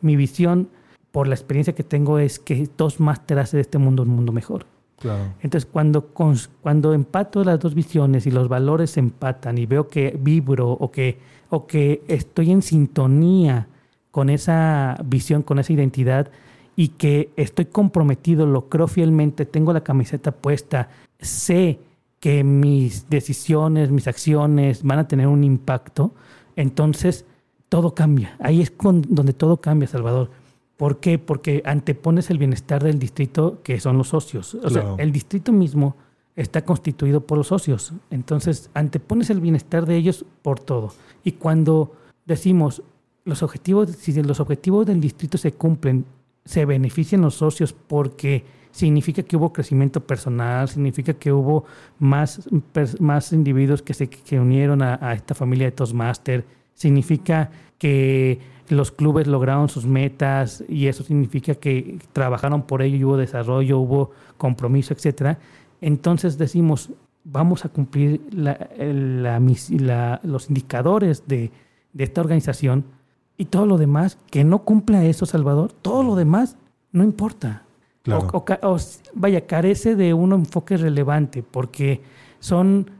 [0.00, 0.68] Mi visión
[1.12, 4.66] por la experiencia que tengo, es que Toastmaster hace de este mundo un mundo mejor.
[4.98, 5.34] Claro.
[5.40, 6.08] Entonces, cuando,
[6.60, 10.90] cuando empato las dos visiones y los valores se empatan y veo que vibro o
[10.90, 11.18] que,
[11.48, 13.66] o que estoy en sintonía
[14.10, 16.30] con esa visión, con esa identidad
[16.76, 21.78] y que estoy comprometido, lo creo fielmente, tengo la camiseta puesta, sé
[22.20, 26.12] que mis decisiones, mis acciones van a tener un impacto,
[26.56, 27.24] entonces
[27.68, 28.36] todo cambia.
[28.40, 30.30] Ahí es donde todo cambia, Salvador.
[30.80, 31.18] ¿Por qué?
[31.18, 34.54] Porque antepones el bienestar del distrito, que son los socios.
[34.54, 35.94] O sea, el distrito mismo
[36.36, 37.92] está constituido por los socios.
[38.10, 40.94] Entonces, antepones el bienestar de ellos por todo.
[41.22, 41.92] Y cuando
[42.24, 42.82] decimos,
[43.26, 46.06] los objetivos, si los objetivos del distrito se cumplen,
[46.46, 51.66] se benefician los socios porque significa que hubo crecimiento personal, significa que hubo
[51.98, 52.48] más,
[53.00, 56.46] más individuos que se que unieron a, a esta familia de Toastmaster,
[56.80, 58.40] significa que
[58.70, 63.78] los clubes lograron sus metas y eso significa que trabajaron por ello y hubo desarrollo,
[63.78, 65.38] hubo compromiso, etcétera.
[65.82, 66.88] Entonces decimos,
[67.22, 71.50] vamos a cumplir los indicadores de,
[71.98, 72.86] esta organización
[73.36, 76.56] y todo lo demás que no cumpla eso, Salvador, todo lo demás
[76.92, 77.64] no importa.
[78.08, 78.78] O,
[79.12, 82.00] vaya, carece de un enfoque relevante porque
[82.38, 82.90] son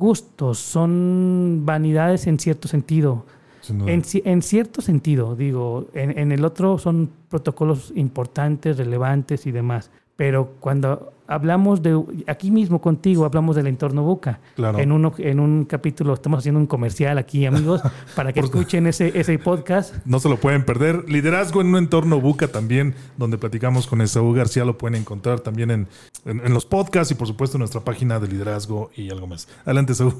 [0.00, 3.24] gustos, son vanidades en cierto sentido
[3.68, 9.90] en, cierto sentido, digo, en, el otro son protocolos importantes, relevantes y demás.
[10.16, 14.40] Pero cuando hablamos de, aquí mismo contigo, hablamos del entorno Buca.
[14.56, 17.80] En, uno, en un capítulo, estamos haciendo un comercial aquí, amigos,
[18.16, 19.94] para que escuchen ese, ese podcast.
[20.04, 21.08] No se lo pueden perder.
[21.08, 25.70] Liderazgo en un entorno Buca también, donde platicamos con Esaú García, lo pueden encontrar también
[25.70, 25.86] en,
[26.24, 29.46] en, los podcasts y por supuesto en nuestra página de liderazgo y algo más.
[29.64, 30.12] Adelante, Esaú.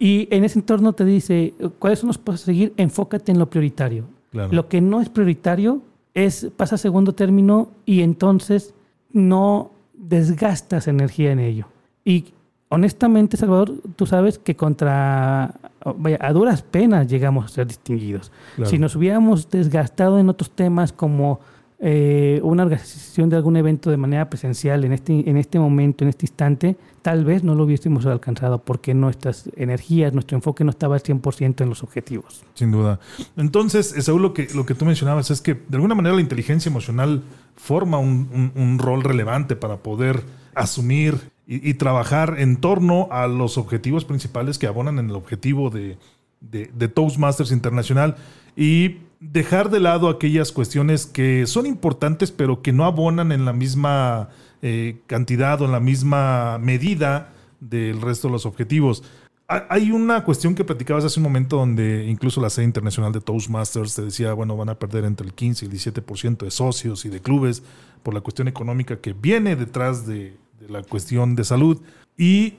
[0.00, 2.72] Y en ese entorno te dice, ¿cuáles son los pasos a seguir?
[2.76, 4.06] Enfócate en lo prioritario.
[4.32, 5.82] Lo que no es prioritario
[6.14, 8.74] es pasa a segundo término y entonces
[9.12, 9.70] no
[10.02, 11.66] desgastas energía en ello.
[12.04, 12.34] Y
[12.68, 15.54] honestamente, Salvador, tú sabes que contra,
[15.96, 18.32] vaya, a duras penas llegamos a ser distinguidos.
[18.64, 21.40] Si nos hubiéramos desgastado en otros temas como
[21.84, 26.10] eh, una organización de algún evento de manera presencial en este, en este momento, en
[26.10, 30.94] este instante, tal vez no lo hubiésemos alcanzado porque nuestras energías, nuestro enfoque no estaba
[30.94, 32.44] al 100% en los objetivos.
[32.54, 33.00] Sin duda.
[33.36, 36.70] Entonces, Saúl, lo que, lo que tú mencionabas es que de alguna manera la inteligencia
[36.70, 37.24] emocional
[37.56, 40.22] forma un, rol relevante para poder
[40.54, 45.98] asumir y, trabajar en torno a los objetivos principales que abonan en el objetivo de,
[46.40, 48.14] de, de Toastmasters Internacional.
[48.54, 53.52] Y dejar de lado aquellas cuestiones que son importantes, pero que no abonan en la
[53.52, 54.30] misma
[54.62, 59.04] eh, cantidad o en la misma medida del resto de los objetivos.
[59.46, 63.94] Hay una cuestión que platicabas hace un momento donde incluso la sede internacional de Toastmasters
[63.94, 67.10] te decía, bueno, van a perder entre el 15 y el 17% de socios y
[67.10, 67.62] de clubes
[68.02, 70.36] por la cuestión económica que viene detrás de,
[70.68, 71.80] la cuestión de salud.
[72.16, 72.54] Y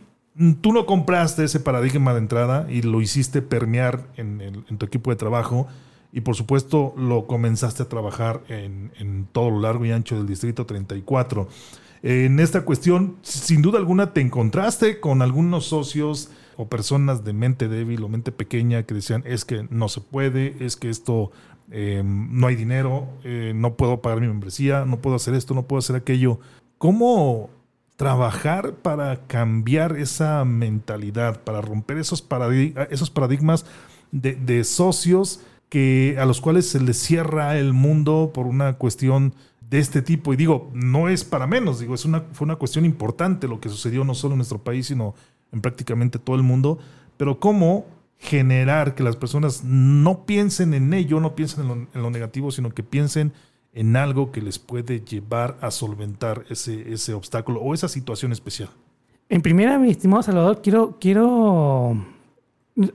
[0.61, 5.15] tú no compraste ese paradigma de entrada y lo hiciste permear en tu equipo de
[5.15, 5.67] trabajo
[6.13, 10.67] y por supuesto lo comenzaste a trabajar en, todo lo largo y ancho del Distrito
[10.67, 11.47] 34.
[12.03, 17.67] En esta cuestión, sin duda alguna, te encontraste con algunos socios o personas de mente
[17.67, 21.31] débil o mente pequeña que decían es que no se puede, es que esto
[21.71, 25.63] em, no hay dinero, eh, no puedo pagar mi membresía, no puedo hacer esto, no
[25.63, 26.39] puedo hacer aquello.
[26.77, 27.49] ¿Cómo
[27.95, 33.65] trabajar para cambiar esa mentalidad, para romper esos, paradigmas
[34.11, 35.39] de socios?
[35.73, 39.33] Que, a los cuales se les cierra el mundo por una cuestión
[39.71, 40.31] de este tipo.
[40.31, 43.69] Y digo, no es para menos, digo, es una, fue una cuestión importante lo que
[43.69, 45.15] sucedió no solo en nuestro país, sino
[45.51, 46.77] en prácticamente todo el mundo.
[47.17, 47.87] Pero cómo
[48.19, 52.83] generar que las personas no piensen en ello, no piensen en lo, negativo, sino que
[52.83, 53.33] piensen
[53.73, 58.69] en algo que les puede llevar a solventar ese, ese obstáculo o esa situación especial?
[59.27, 62.05] En primera, mi estimado Salvador, quiero, quiero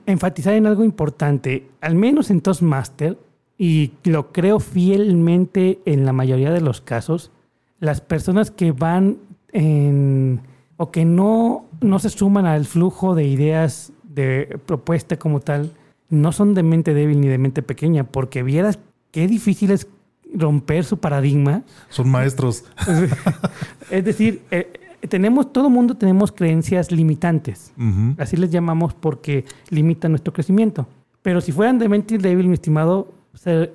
[0.07, 1.69] enfatizar en algo importante.
[1.81, 3.19] Al menos en Toastmaster,
[3.57, 7.33] y lo creo fielmente en la mayoría de los casos,
[7.81, 9.19] las personas que van
[9.53, 10.41] en,
[10.77, 15.73] o que no, no se suman al flujo de ideas de propuesta como tal,
[16.09, 18.79] no son de mente débil ni de mente pequeña, porque vieras
[19.11, 19.89] qué difícil es
[20.33, 21.63] romper su paradigma.
[21.89, 22.65] Son maestros.
[23.91, 24.78] es decir, eh,
[25.09, 27.73] tenemos, todo mundo tenemos creencias limitantes.
[28.19, 30.89] Así les llamamos porque limitan nuestro crecimiento.
[31.23, 33.13] Pero si fueran de mente débil, mi estimado,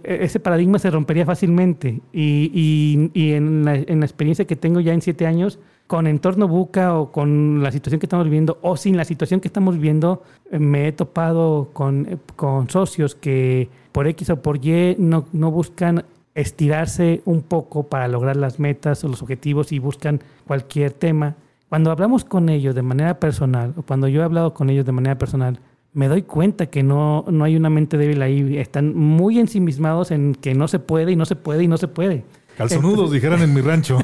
[0.04, 2.02] ese paradigma se rompería fácilmente.
[2.12, 7.62] Y, en, la, experiencia que tengo ya en siete años, con entorno buca o con
[7.62, 10.92] la situación que estamos viviendo o sin la situación que estamos viviendo, eh, me he
[10.92, 17.42] topado con, con socios que por X o por Y no, no buscan estirarse un
[17.42, 21.36] poco para lograr las metas o los objetivos y buscan cualquier tema.
[21.70, 24.92] Cuando hablamos con ellos de manera personal, o cuando yo he hablado con ellos de
[24.92, 25.60] manera personal,
[25.94, 28.58] me doy cuenta que no, no hay una mente débil ahí.
[28.58, 31.88] Están muy ensimismados en que no se puede y no se puede y no se
[31.88, 32.24] puede.
[32.58, 34.00] Calzonudos, dijeran en mi rancho.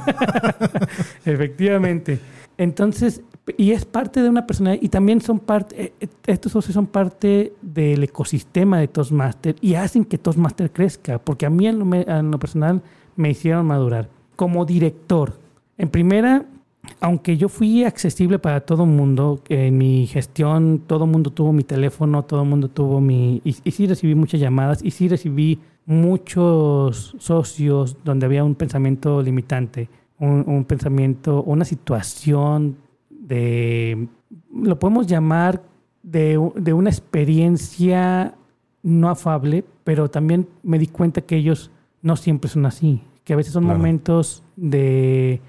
[1.26, 2.20] Efectivamente.
[2.58, 3.22] Entonces,
[3.58, 6.88] y es parte de una personalidad y también son parte, eh, eh, estos socios son
[6.88, 11.80] parte del ecosistema de Toastmaster y hacen que Toastmaster crezca, porque a mí en
[12.32, 12.82] lo, personal
[13.16, 14.10] me hicieron madurar.
[14.36, 15.34] Como director,
[15.78, 16.46] en primera,
[17.02, 21.52] aunque yo fui accesible para todo el mundo, en mi gestión todo el mundo tuvo
[21.54, 23.42] mi teléfono, todo el mundo tuvo mi...
[23.44, 29.90] Y, sí recibí muchas llamadas y sí recibí muchos socios donde había un pensamiento limitante,
[30.20, 32.78] un, un pensamiento, una situación
[33.30, 34.08] de,
[34.54, 35.62] lo podemos llamar
[36.04, 38.34] de, una experiencia
[38.84, 43.36] no afable, pero también me di cuenta que ellos no siempre son así, que a
[43.36, 45.42] veces son momentos de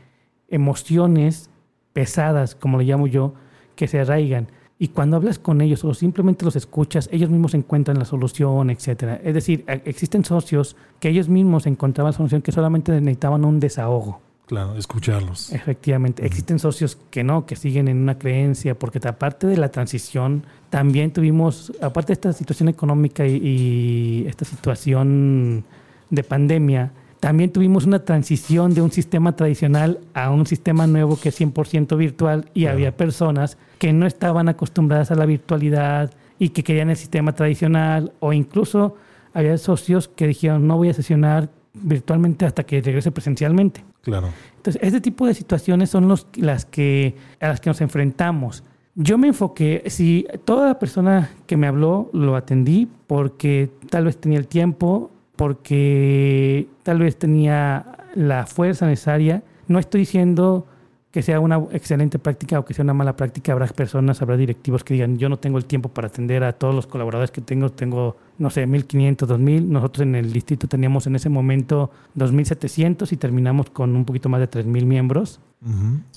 [0.48, 1.50] emociones
[1.92, 3.34] pesadas, como le llamo yo,
[3.74, 4.48] que se arraigan.
[4.78, 9.20] Y cuando hablas con ellos o simplemente los escuchas, ellos mismos encuentran la solución, etc.
[9.22, 14.20] Es decir, existen socios que ellos mismos encontraban la solución que solamente necesitaban un desahogo.
[14.50, 15.52] Claro, escucharlos.
[15.52, 16.26] Efectivamente.
[16.26, 21.12] Existen socios que no, que siguen en una creencia, porque aparte de la transición, también
[21.12, 25.62] tuvimos, aparte de esta situación económica y, esta situación
[26.10, 31.28] de pandemia, también tuvimos una transición de un sistema tradicional a un sistema nuevo que
[31.28, 36.64] es 100% virtual y había personas que no estaban acostumbradas a la virtualidad y que
[36.64, 38.96] querían el sistema tradicional o incluso
[39.32, 43.84] había socios que dijeron no voy a sesionar virtualmente hasta que regrese presencialmente.
[44.02, 44.28] Claro.
[44.56, 48.64] Entonces, este tipo de situaciones son los, las que, a las que nos enfrentamos.
[48.94, 54.16] Yo me enfoqué, si toda la persona que me habló lo atendí porque tal vez
[54.18, 59.42] tenía el tiempo, porque tal vez tenía la fuerza necesaria.
[59.68, 60.66] No estoy diciendo
[61.10, 63.52] que sea una excelente práctica o que sea una mala práctica.
[63.52, 66.74] Habrá personas, habrá directivos que digan, yo no tengo el tiempo para atender a todos
[66.74, 69.64] los colaboradores que tengo, tengo, no sé, 1.500, 2.000.
[69.64, 74.40] Nosotros en el distrito teníamos en ese momento 2.700 y terminamos con un poquito más
[74.40, 75.40] de 3.000 miembros.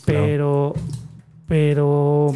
[0.06, 0.73] pero,
[1.47, 2.34] pero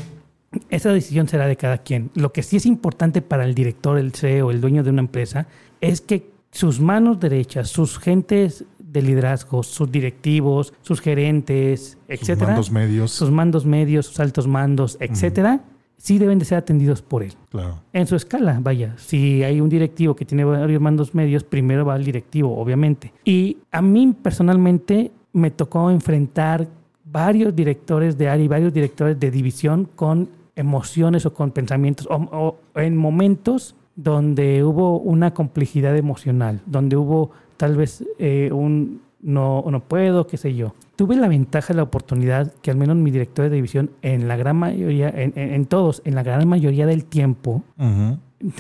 [0.70, 2.10] esa decisión será de cada quien.
[2.16, 5.48] Lo que sí es importante para el director, el CEO, el dueño de una empresa,
[5.80, 8.66] es que sus manos derechas, sus gentes
[8.98, 14.48] de liderazgo, sus directivos, sus gerentes, etcétera, sus mandos medios, sus mandos medios, sus altos
[14.48, 15.62] mandos, etcétera,
[15.98, 17.34] sí deben de ser atendidos por él.
[17.50, 17.80] Claro.
[17.94, 18.96] En su escala, vaya.
[18.98, 23.14] Si hay un directivo que tiene varios mandos medios, primero va el directivo, obviamente.
[23.26, 26.68] Y a mí personalmente me tocó enfrentar
[27.06, 32.58] varios directores de área y varios directores de división con emociones o con pensamientos o
[32.76, 39.80] en momentos donde hubo una complejidad emocional, donde hubo tal vez eh, un no, no
[39.82, 40.74] puedo, qué sé yo.
[40.96, 44.58] Tuve la ventaja, la oportunidad que al menos mi director de división, en la gran
[44.58, 47.64] mayoría, en, todos, en la gran mayoría del tiempo,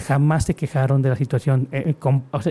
[0.07, 1.67] jamás se quejaron de la situación.
[1.71, 1.95] Eh,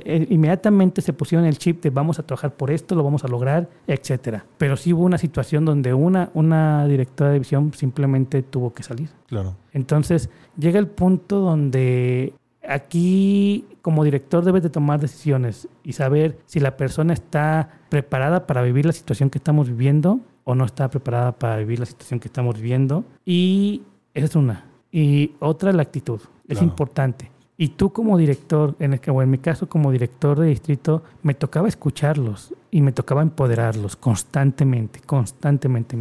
[0.04, 3.28] eh, inmediatamente se pusieron el chip de vamos a trabajar por esto, lo vamos a
[3.28, 4.44] lograr, etcétera.
[4.59, 9.09] Pero sí hubo una situación donde una, una directora de división simplemente tuvo que salir.
[9.26, 9.56] Claro.
[9.72, 12.32] Entonces llega el punto donde
[12.68, 18.62] aquí como director debes de tomar decisiones y saber si la persona está preparada para
[18.62, 22.29] vivir la situación que estamos viviendo o no está preparada para vivir la situación que
[22.29, 23.05] estamos viviendo.
[23.24, 23.83] Y
[24.14, 24.64] esa es una.
[24.92, 26.21] Y otra, la actitud.
[26.48, 27.31] Es importante.
[27.58, 31.35] Y tú como director, en el, o en mi caso como director de distrito, me
[31.35, 35.96] tocaba escucharlos y me tocaba empoderarlos constantemente, constantemente.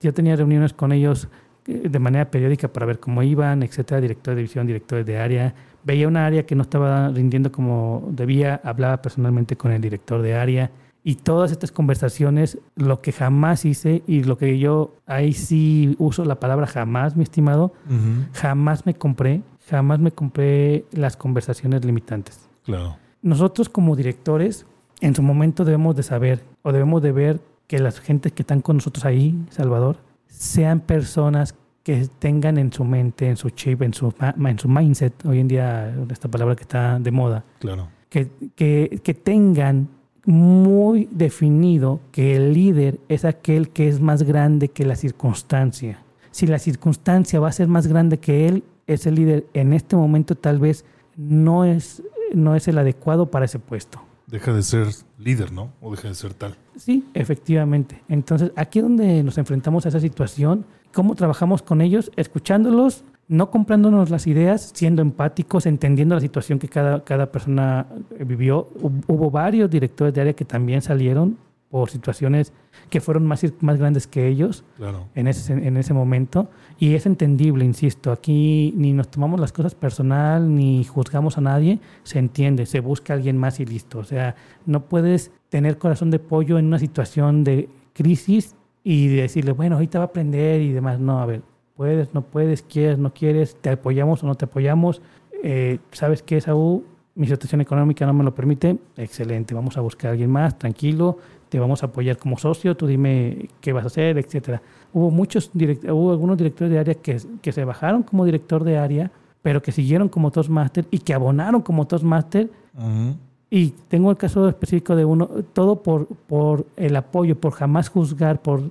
[0.00, 1.28] Yo tenía reuniones con ellos
[1.66, 5.54] eh, de manera periódica para ver cómo iban, etcétera, director de división, directores de área,
[5.84, 10.34] veía una área que no estaba rindiendo como debía, hablaba personalmente con el director de
[10.34, 10.70] área
[11.02, 16.26] Y todas estas conversaciones, lo que jamás hice y lo que yo, ahí sí uso
[16.26, 18.26] la palabra jamás, mi estimado, Ujú.
[18.34, 22.50] jamás me compré, jamás me compré las conversaciones limitantes.
[22.64, 22.96] Claro.
[23.22, 24.66] Nosotros como directores,
[25.00, 28.60] en su momento debemos de saber o debemos de ver que las gentes que están
[28.60, 33.94] con nosotros ahí, Salvador, sean personas que tengan en su mente, en su chip, en
[33.94, 34.12] su,
[34.44, 37.88] en su mindset, hoy en día esta palabra que está de moda, Claro.
[38.08, 39.88] que, que, que tengan
[40.26, 46.02] muy definido que el líder es aquel que es más grande que la circunstancia.
[46.30, 50.34] Si la circunstancia va a ser más grande que él, ese líder en este momento
[50.34, 50.84] tal vez
[51.16, 52.02] no es,
[52.34, 54.02] no es el adecuado para ese puesto.
[54.26, 54.86] Deja de ser
[55.18, 55.72] líder, ¿no?
[55.80, 56.54] O deja de ser tal.
[56.76, 58.00] Sí, efectivamente.
[58.08, 63.50] Entonces, aquí es donde nos enfrentamos a esa situación, cómo trabajamos con ellos, escuchándolos, no
[63.50, 67.86] comprándonos las ideas, siendo empáticos, entendiendo la situación que cada, cada persona
[68.18, 68.68] eh, vivió.
[68.80, 71.36] Hub- Hubo varios directores de área que también salieron
[71.70, 72.52] por situaciones
[72.88, 75.06] que fueron más, más grandes que ellos Claro.
[75.14, 76.48] en ese, en ese momento.
[76.80, 81.78] Y es entendible, insisto, aquí ni nos tomamos las cosas personal, ni juzgamos a nadie,
[82.02, 84.00] se entiende, se busca a alguien más y listo.
[84.00, 84.34] O sea,
[84.66, 89.98] no puedes tener corazón de pollo en una situación de crisis y decirle, bueno, ahorita
[89.98, 90.98] va a aprender y demás.
[90.98, 91.42] No, a ver,
[91.76, 95.02] puedes, no puedes, quieres, no quieres, te apoyamos o no te apoyamos.
[95.42, 96.84] Eh, ¿Sabes qué, Saúl?
[97.14, 98.78] Mi situación económica no me lo permite.
[98.96, 101.18] Excelente, vamos a buscar a alguien más, tranquilo,
[101.48, 104.62] te vamos a apoyar como socio, tú dime qué vas a hacer, etcétera.
[104.92, 109.10] Hubo muchos hubo algunos directores de área que, que se bajaron como director de área,
[109.42, 112.50] pero que siguieron como Toastmaster y que abonaron como Toastmaster.
[112.74, 113.16] Ujú.
[113.52, 118.40] Y tengo el caso específico de uno, todo por, por el apoyo, por jamás juzgar,
[118.40, 118.62] por,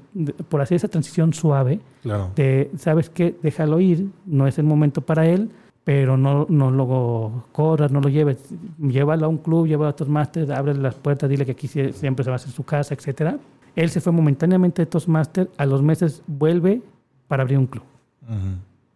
[0.48, 2.30] por hacer esa transición suave Claro.
[2.36, 3.36] de, ¿sabes qué?
[3.44, 5.50] Déjalo ir, no es el momento para él,
[5.84, 8.38] pero no, no lo corras, no lo lleves.
[8.80, 12.24] Llévalo a un club, llévalo a Toastmasters, ábrele las puertas, dile que aquí sie- siempre
[12.24, 13.38] se va a hacer su casa, etcétera.
[13.76, 16.82] Él se fue momentáneamente de Toastmasters, a los meses vuelve
[17.28, 17.84] para abrir un club.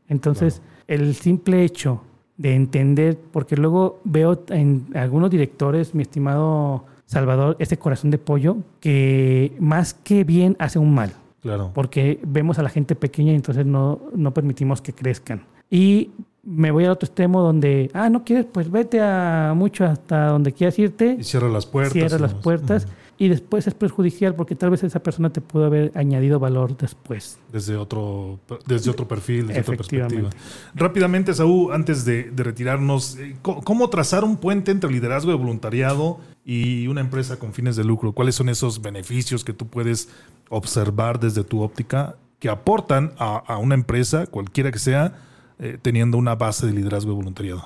[0.08, 2.02] Entonces, el simple hecho
[2.38, 8.58] de entender, porque luego veo en algunos directores, mi estimado Salvador, ese corazón de pollo,
[8.80, 11.12] que más que bien hace un mal
[11.42, 11.72] Claro.
[11.74, 15.44] porque vemos a la gente pequeña y entonces no, no permitimos que crezcan.
[15.70, 16.12] Y
[16.42, 20.54] me voy al otro extremo donde, ah, no quieres, pues vete a mucho hasta donde
[20.54, 21.94] quieras irte, Y cierra las puertas.
[21.94, 22.88] cierra las puertas.
[23.18, 27.39] Y después es perjudicial porque tal vez esa persona te pudo haber añadido valor después.
[27.51, 30.30] Desde otro, desde otro perfil, desde otra perspectiva.
[30.74, 36.20] Rápidamente, Saúl, antes de, de retirarnos, eh, ¿cómo trazar un puente entre liderazgo de voluntariado
[36.43, 38.14] y una empresa con fines de lucro?
[38.14, 40.09] ¿Cuáles son esos beneficios que tú puedes
[40.49, 45.14] observar desde tu óptica que aportan a, a una empresa, cualquiera que sea,
[45.59, 47.64] eh, teniendo una base de liderazgo de voluntariado?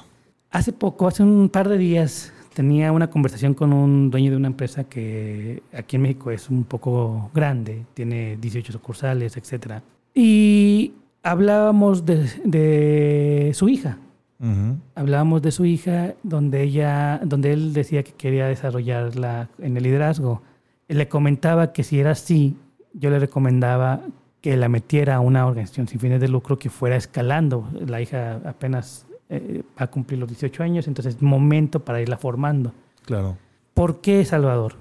[0.51, 4.47] Hace poco, hace un par de días, tenía una conversación con un dueño de una
[4.47, 9.83] empresa que aquí en México es un poco grande, tiene 18 sucursales, etcétera.
[10.15, 13.99] Y hablábamos de, de su hija.
[14.39, 14.79] Ujú.
[14.95, 20.41] Hablábamos de su hija, donde ella, donde él decía que quería desarrollarla en el liderazgo.
[20.87, 22.55] Le comentaba que si era así,
[22.91, 24.01] yo le recomendaba
[24.41, 27.69] que la metiera a una organización sin fines de lucro que fuera escalando.
[27.85, 32.17] La hija apenas eh, va a cumplir los 18 años, entonces es momento para irla
[32.17, 32.73] formando.
[33.05, 33.37] Claro.
[33.73, 34.75] ¿Por qué Salvador?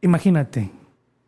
[0.00, 0.70] Imagínate,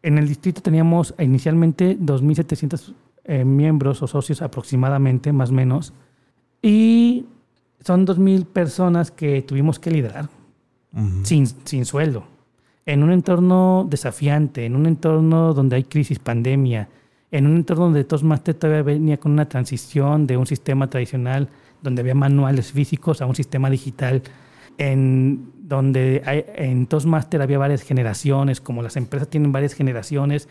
[0.03, 2.95] en el distrito teníamos inicialmente 2.700
[3.25, 5.93] eh, miembros o socios aproximadamente, más o menos,
[6.63, 7.27] y
[7.81, 10.29] son 2.000 personas que tuvimos que liderar
[11.25, 12.25] sin, sin sueldo,
[12.87, 16.89] en un entorno desafiante, en un entorno donde hay crisis, pandemia,
[17.33, 21.49] en un entorno donde Toastmaster todavía venía con una transición de un sistema tradicional
[21.85, 24.23] donde había manuales físicos a un sistema digital,
[24.79, 30.49] en donde hay- en Toastmaster había varias generaciones, como las empresas tienen varias generaciones,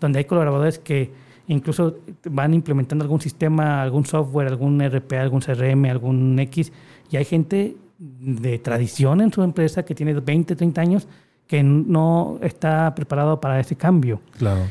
[0.00, 1.12] donde hay colaboradores que
[1.48, 1.98] incluso
[2.30, 6.72] van implementando algún sistema, algún software, algún RP, algún CRM, algún X,
[7.10, 11.06] y hay gente de tradición en su empresa que tiene 20, 30 años
[11.46, 14.20] que no está preparado para ese cambio.
[14.38, 14.62] Claro.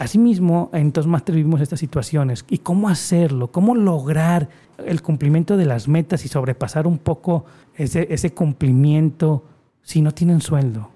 [0.00, 2.46] Asimismo, en Toastmaster vivimos estas situaciones.
[2.48, 3.52] ¿Y cómo hacerlo?
[3.52, 4.48] ¿Cómo lograr
[4.78, 7.44] el cumplimiento de las metas y sobrepasar un poco
[7.76, 9.44] ese, ese cumplimiento
[9.82, 10.88] si no tienen sueldo?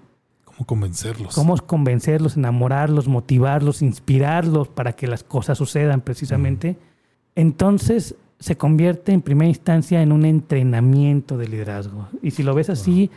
[0.43, 1.35] ¿Cómo convencerlos?
[1.35, 6.75] ¿Cómo convencerlos, enamorarlos, motivarlos, inspirarlos para que las cosas sucedan precisamente?
[7.35, 12.07] Entonces se convierte en primera instancia en un entrenamiento de liderazgo.
[12.23, 13.11] Y si lo ves así,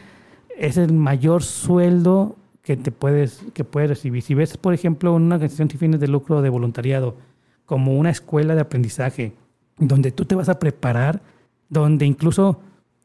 [0.58, 2.36] es el mayor sueldo
[2.68, 4.20] que te puedes, que puedes recibir.
[4.22, 7.16] Si ves, por ejemplo, una organización sin fines de lucro de voluntariado
[7.64, 9.32] como una escuela de aprendizaje,
[9.78, 11.22] donde tú te vas a preparar,
[11.70, 12.60] donde incluso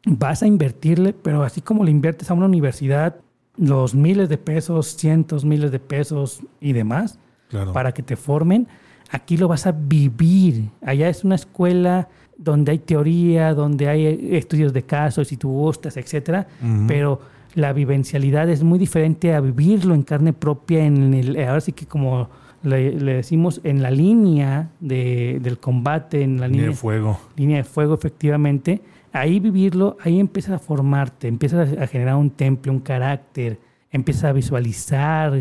[0.05, 3.15] vas a invertirle, pero así como le inviertes a una universidad,
[3.55, 7.71] los miles de pesos, cientos, miles de pesos y demás Claro.
[7.71, 8.67] para que te formen.
[9.11, 10.71] Aquí lo vas a vivir.
[10.81, 15.95] Allá es una escuela donde hay teoría, donde hay estudios de casos y tú gustas,
[15.95, 16.47] etcétera.
[16.61, 16.87] Ujú.
[16.87, 17.19] Pero
[17.53, 21.85] la vivencialidad es muy diferente a vivirlo en carne propia, en el, ahora sí que
[21.85, 22.29] como
[22.63, 27.19] le, le decimos, en la línea de- del combate, en la Línea línea, de fuego.
[27.35, 28.81] línea de fuego, efectivamente.
[29.11, 33.59] Ahí vivirlo, ahí empiezas a formarte, empiezas a generar un temple, un carácter,
[33.91, 35.33] empiezas a visualizar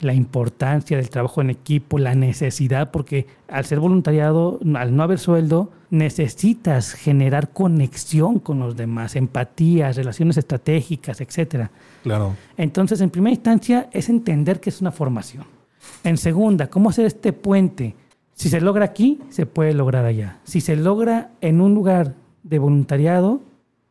[0.00, 5.18] la importancia del trabajo en equipo, la necesidad, porque al ser voluntariado, al no haber
[5.18, 11.70] sueldo, necesitas generar conexión con los demás, empatías, relaciones estratégicas, etcétera.
[12.02, 12.34] Claro.
[12.56, 15.44] Entonces, en primera instancia, es entender que es una formación.
[16.04, 17.94] En segunda, ¿cómo hacer este puente?
[18.34, 20.38] Si se logra aquí, se puede lograr allá.
[20.44, 23.40] Si se logra en un lugar de voluntariado,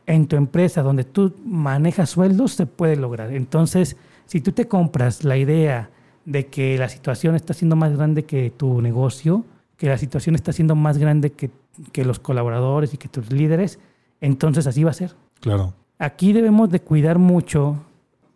[0.05, 3.33] en tu empresa donde tú manejas sueldos, se puede lograr.
[3.33, 5.89] Entonces, si tú te compras la idea
[6.27, 9.45] de que la situación está siendo más grande que tu negocio,
[9.77, 11.49] que la situación está siendo más grande que,
[11.93, 13.79] que los colaboradores y que tus líderes,
[14.19, 15.15] entonces así va a ser.
[15.39, 15.73] Claro.
[15.99, 17.77] Aquí debemos de cuidar mucho,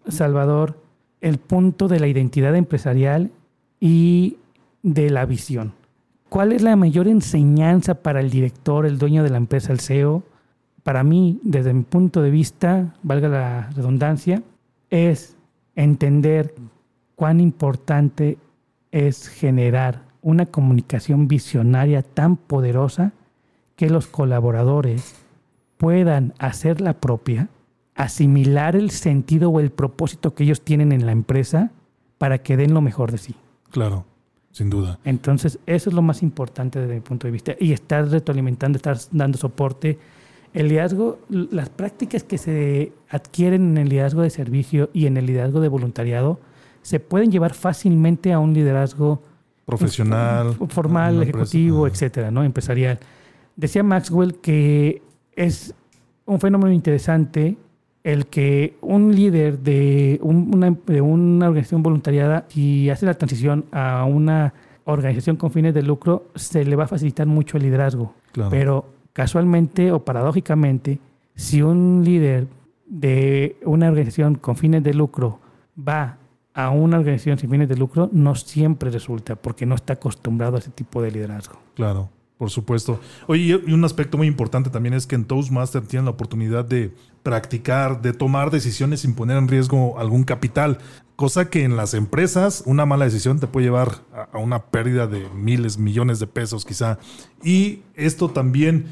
[0.07, 0.81] Salvador,
[1.19, 3.29] el punto de la identidad empresarial
[3.81, 4.37] y
[4.83, 5.73] de la visión.
[6.29, 10.23] ¿Cuál es la mayor enseñanza para el director, el dueño de la empresa, el CEO?
[10.83, 14.41] Para mí, desde mi punto de vista, valga la redundancia,
[14.89, 15.35] es
[15.75, 16.55] entender
[17.21, 18.39] cuán importante
[18.89, 23.13] es generar una comunicación visionaria tan poderosa
[23.75, 25.13] que los colaboradores
[25.77, 27.49] puedan hacer la propia,
[27.93, 31.69] asimilar el sentido o el propósito que ellos tienen en la empresa
[32.17, 33.35] para que den lo mejor de sí.
[33.69, 34.03] Claro.
[34.49, 34.97] Sin duda.
[35.03, 37.53] Entonces, eso es lo más importante desde mi punto de vista.
[37.59, 39.99] Y estar retroalimentando, estar dando soporte.
[40.55, 45.27] El liderazgo, las prácticas que se adquieren en el liderazgo de servicio y en el
[45.27, 46.39] liderazgo de voluntariado
[46.81, 49.21] se pueden llevar fácilmente a un liderazgo
[49.65, 50.55] Profesional.
[50.69, 51.29] formal, empresa.
[51.37, 52.43] ejecutivo, etcétera, ¿no?
[52.43, 52.99] Empresarial.
[53.55, 55.01] Decía Maxwell que
[55.35, 55.73] es
[56.25, 57.57] un fenómeno interesante
[58.03, 63.65] el que un líder de, un- una, de una organización voluntariada y hace la transición
[63.71, 64.53] a una
[64.85, 68.13] organización con fines de lucro, se le va a facilitar mucho el liderazgo.
[68.31, 68.49] Claro.
[68.49, 70.97] Pero casualmente o paradójicamente,
[71.35, 72.47] si un líder
[72.87, 75.39] de una organización con fines de lucro
[75.77, 76.17] va
[76.53, 80.59] a una organización sin fines de lucro, no siempre resulta porque no está acostumbrado a
[80.59, 81.57] ese tipo de liderazgo.
[81.75, 82.99] Claro, por supuesto.
[83.27, 86.93] Oye, y un aspecto muy importante también es que en Toastmaster tienen la oportunidad de
[87.23, 90.79] practicar, de tomar decisiones sin poner en riesgo algún capital,
[91.15, 93.99] cosa que en las empresas una mala decisión te puede llevar
[94.33, 96.97] a, una pérdida de miles, millones de pesos quizá.
[97.43, 98.87] Y esto también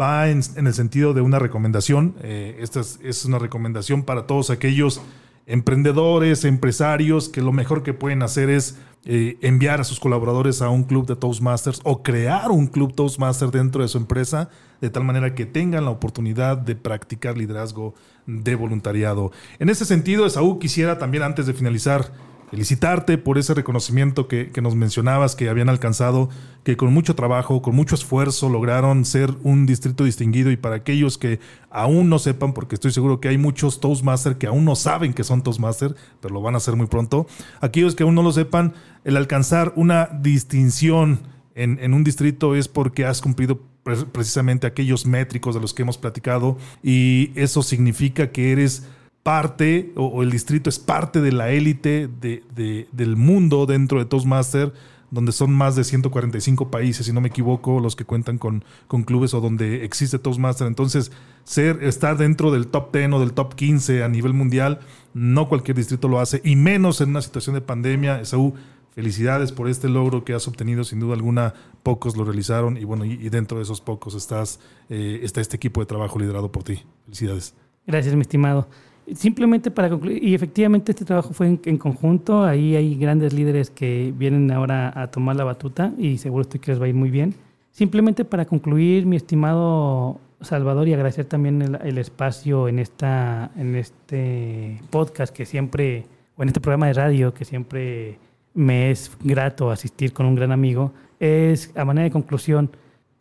[0.00, 2.14] va en, en el sentido de una recomendación.
[2.22, 5.02] Eh, esta es, es una recomendación para todos aquellos
[5.46, 10.70] emprendedores, empresarios, que lo mejor que pueden hacer es eh, enviar a sus colaboradores a
[10.70, 14.48] un club de Toastmasters o crear un club Toastmaster dentro de su empresa,
[14.80, 17.94] de tal manera que tengan la oportunidad de practicar liderazgo
[18.26, 19.30] de voluntariado.
[19.58, 22.12] En ese sentido, Esaú, quisiera también antes de finalizar
[22.50, 26.28] felicitarte por ese reconocimiento que, que, nos mencionabas que habían alcanzado,
[26.62, 30.50] que con mucho trabajo, con mucho esfuerzo lograron ser un distrito distinguido.
[30.50, 31.40] Y para aquellos que
[31.70, 35.24] aún no sepan, porque estoy seguro que hay muchos Toastmasters que aún no saben que
[35.24, 37.26] son Toastmasters, pero lo van a hacer muy pronto,
[37.60, 38.74] aquellos que aún no lo sepan,
[39.04, 41.20] el alcanzar una distinción
[41.54, 43.60] en, en un distrito es porque has cumplido
[44.12, 46.56] precisamente aquellos métricos de los que hemos platicado.
[46.82, 48.86] Y eso significa que eres
[49.24, 54.04] parte o, el distrito es parte de la élite de, de, del mundo dentro de
[54.04, 54.72] Toastmaster,
[55.10, 59.02] donde son más de 145 países, si no me equivoco, los que cuentan con, con
[59.02, 60.66] clubes o donde existe Toastmaster.
[60.66, 61.10] Entonces,
[61.44, 64.80] ser, estar dentro del top 10 o del top 15 a nivel mundial,
[65.14, 68.20] no cualquier distrito lo hace, y menos en una situación de pandemia.
[68.20, 68.54] Esaú,
[68.94, 73.06] felicidades por este logro que has obtenido, sin duda alguna, pocos lo realizaron, y bueno,
[73.06, 74.60] y, y dentro de esos pocos estás,
[74.90, 76.82] eh, está este equipo de trabajo liderado por ti.
[77.06, 77.54] Felicidades.
[77.86, 78.68] Gracias, mi estimado.
[79.12, 84.14] Simplemente para concluir, y efectivamente este trabajo fue en, conjunto, ahí hay grandes líderes que
[84.16, 87.10] vienen ahora a tomar la batuta y seguro estoy que les va a ir muy
[87.10, 87.34] bien.
[87.70, 93.76] Simplemente para concluir, mi estimado Salvador, y agradecer también el, el espacio en, esta, en
[93.76, 98.18] este podcast que siempre, o en este programa de radio que siempre
[98.54, 102.70] me es grato asistir con un gran amigo, es a manera de conclusión,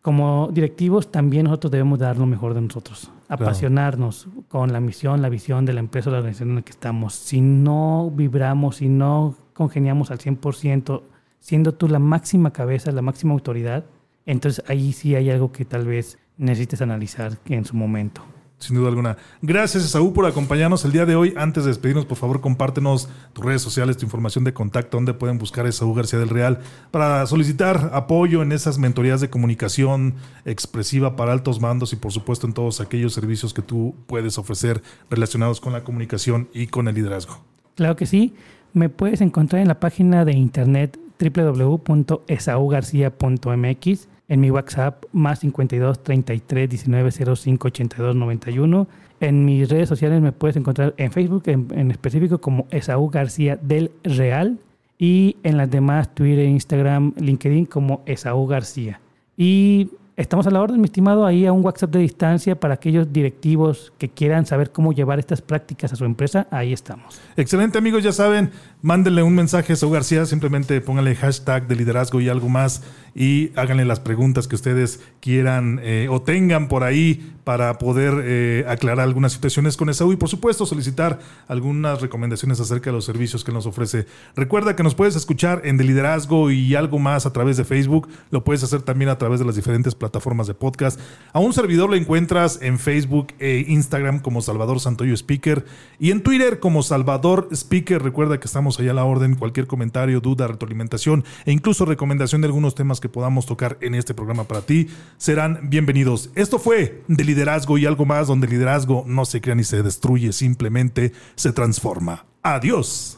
[0.02, 5.30] como directivos también nosotros debemos dar lo mejor de nosotros, apasionarnos con la misión, la
[5.30, 7.14] visión de la empresa o la organización en la que estamos.
[7.14, 11.02] Si no vibramos, si no congeniamos al 100%,
[11.40, 13.86] siendo tú la máxima cabeza, la máxima autoridad,
[14.26, 18.24] entonces ahí sí hay algo que tal vez necesites analizar en su momento.
[18.64, 19.18] Sin duda alguna.
[19.42, 21.34] Gracias, Esaú, por acompañarnos el día de hoy.
[21.38, 25.38] Antes de despedirnos, por favor, compártenos tus redes sociales, tu información de contacto, donde pueden
[25.38, 26.60] buscar a Esaú García del Real
[26.92, 32.48] para solicitar apoyo en esas mentorías de comunicación expresiva para altos mandos y, por supuesto,
[32.48, 36.96] en todos aquellos servicios que tú puedes ofrecer relacionados con la comunicación y con el
[36.96, 37.40] liderazgo.
[37.76, 38.34] Claro que sí.
[38.74, 46.70] Me puedes encontrar en la página de internet www.esaugarcia.mx en mi WhatsApp más 52 33
[46.70, 48.88] 19 05 82 91.
[49.20, 53.92] En mis redes sociales me puedes encontrar en Facebook en, específico como Esaú García del
[54.04, 54.60] Real
[54.98, 59.00] y en las demás Twitter, Instagram, LinkedIn como Esaú García.
[59.38, 63.12] Y Estamos a la orden, mi estimado, ahí a un WhatsApp de distancia para aquellos
[63.12, 66.46] directivos que quieran saber cómo llevar estas prácticas a su empresa.
[66.52, 67.20] Ahí estamos.
[67.36, 68.04] Excelente, amigos.
[68.04, 68.52] Ya saben,
[68.84, 70.28] mándenle un mensaje a Saúl García.
[70.28, 72.84] Simplemente pónganle hashtag de liderazgo y algo más
[73.16, 78.66] y háganle las preguntas que ustedes quieran eh, o tengan por ahí para poder eh,
[78.68, 83.44] aclarar algunas situaciones con Esaú y por supuesto solicitar algunas recomendaciones acerca de los servicios
[83.44, 84.06] que nos ofrece.
[84.36, 88.08] Recuerda que nos puedes escuchar en De Liderazgo y algo más a través de Facebook,
[88.32, 91.00] lo puedes hacer también a través de las diferentes plataformas de podcast.
[91.34, 95.66] A un servidor lo encuentras en Facebook e Instagram como Salvador Santoyo Speaker
[96.00, 98.02] y en Twitter como Salvador Speaker.
[98.02, 98.48] Recuerda que
[98.80, 103.10] allá a la orden, cualquier comentario, duda, retroalimentación e incluso recomendación de algunos temas que
[103.10, 106.30] podamos tocar en este programa para ti serán bienvenidos.
[106.36, 109.84] Esto fue de liderazgo y algo más donde el liderazgo no se crea ni se
[109.84, 112.26] destruye, simplemente se transforma.
[112.42, 113.18] Adiós.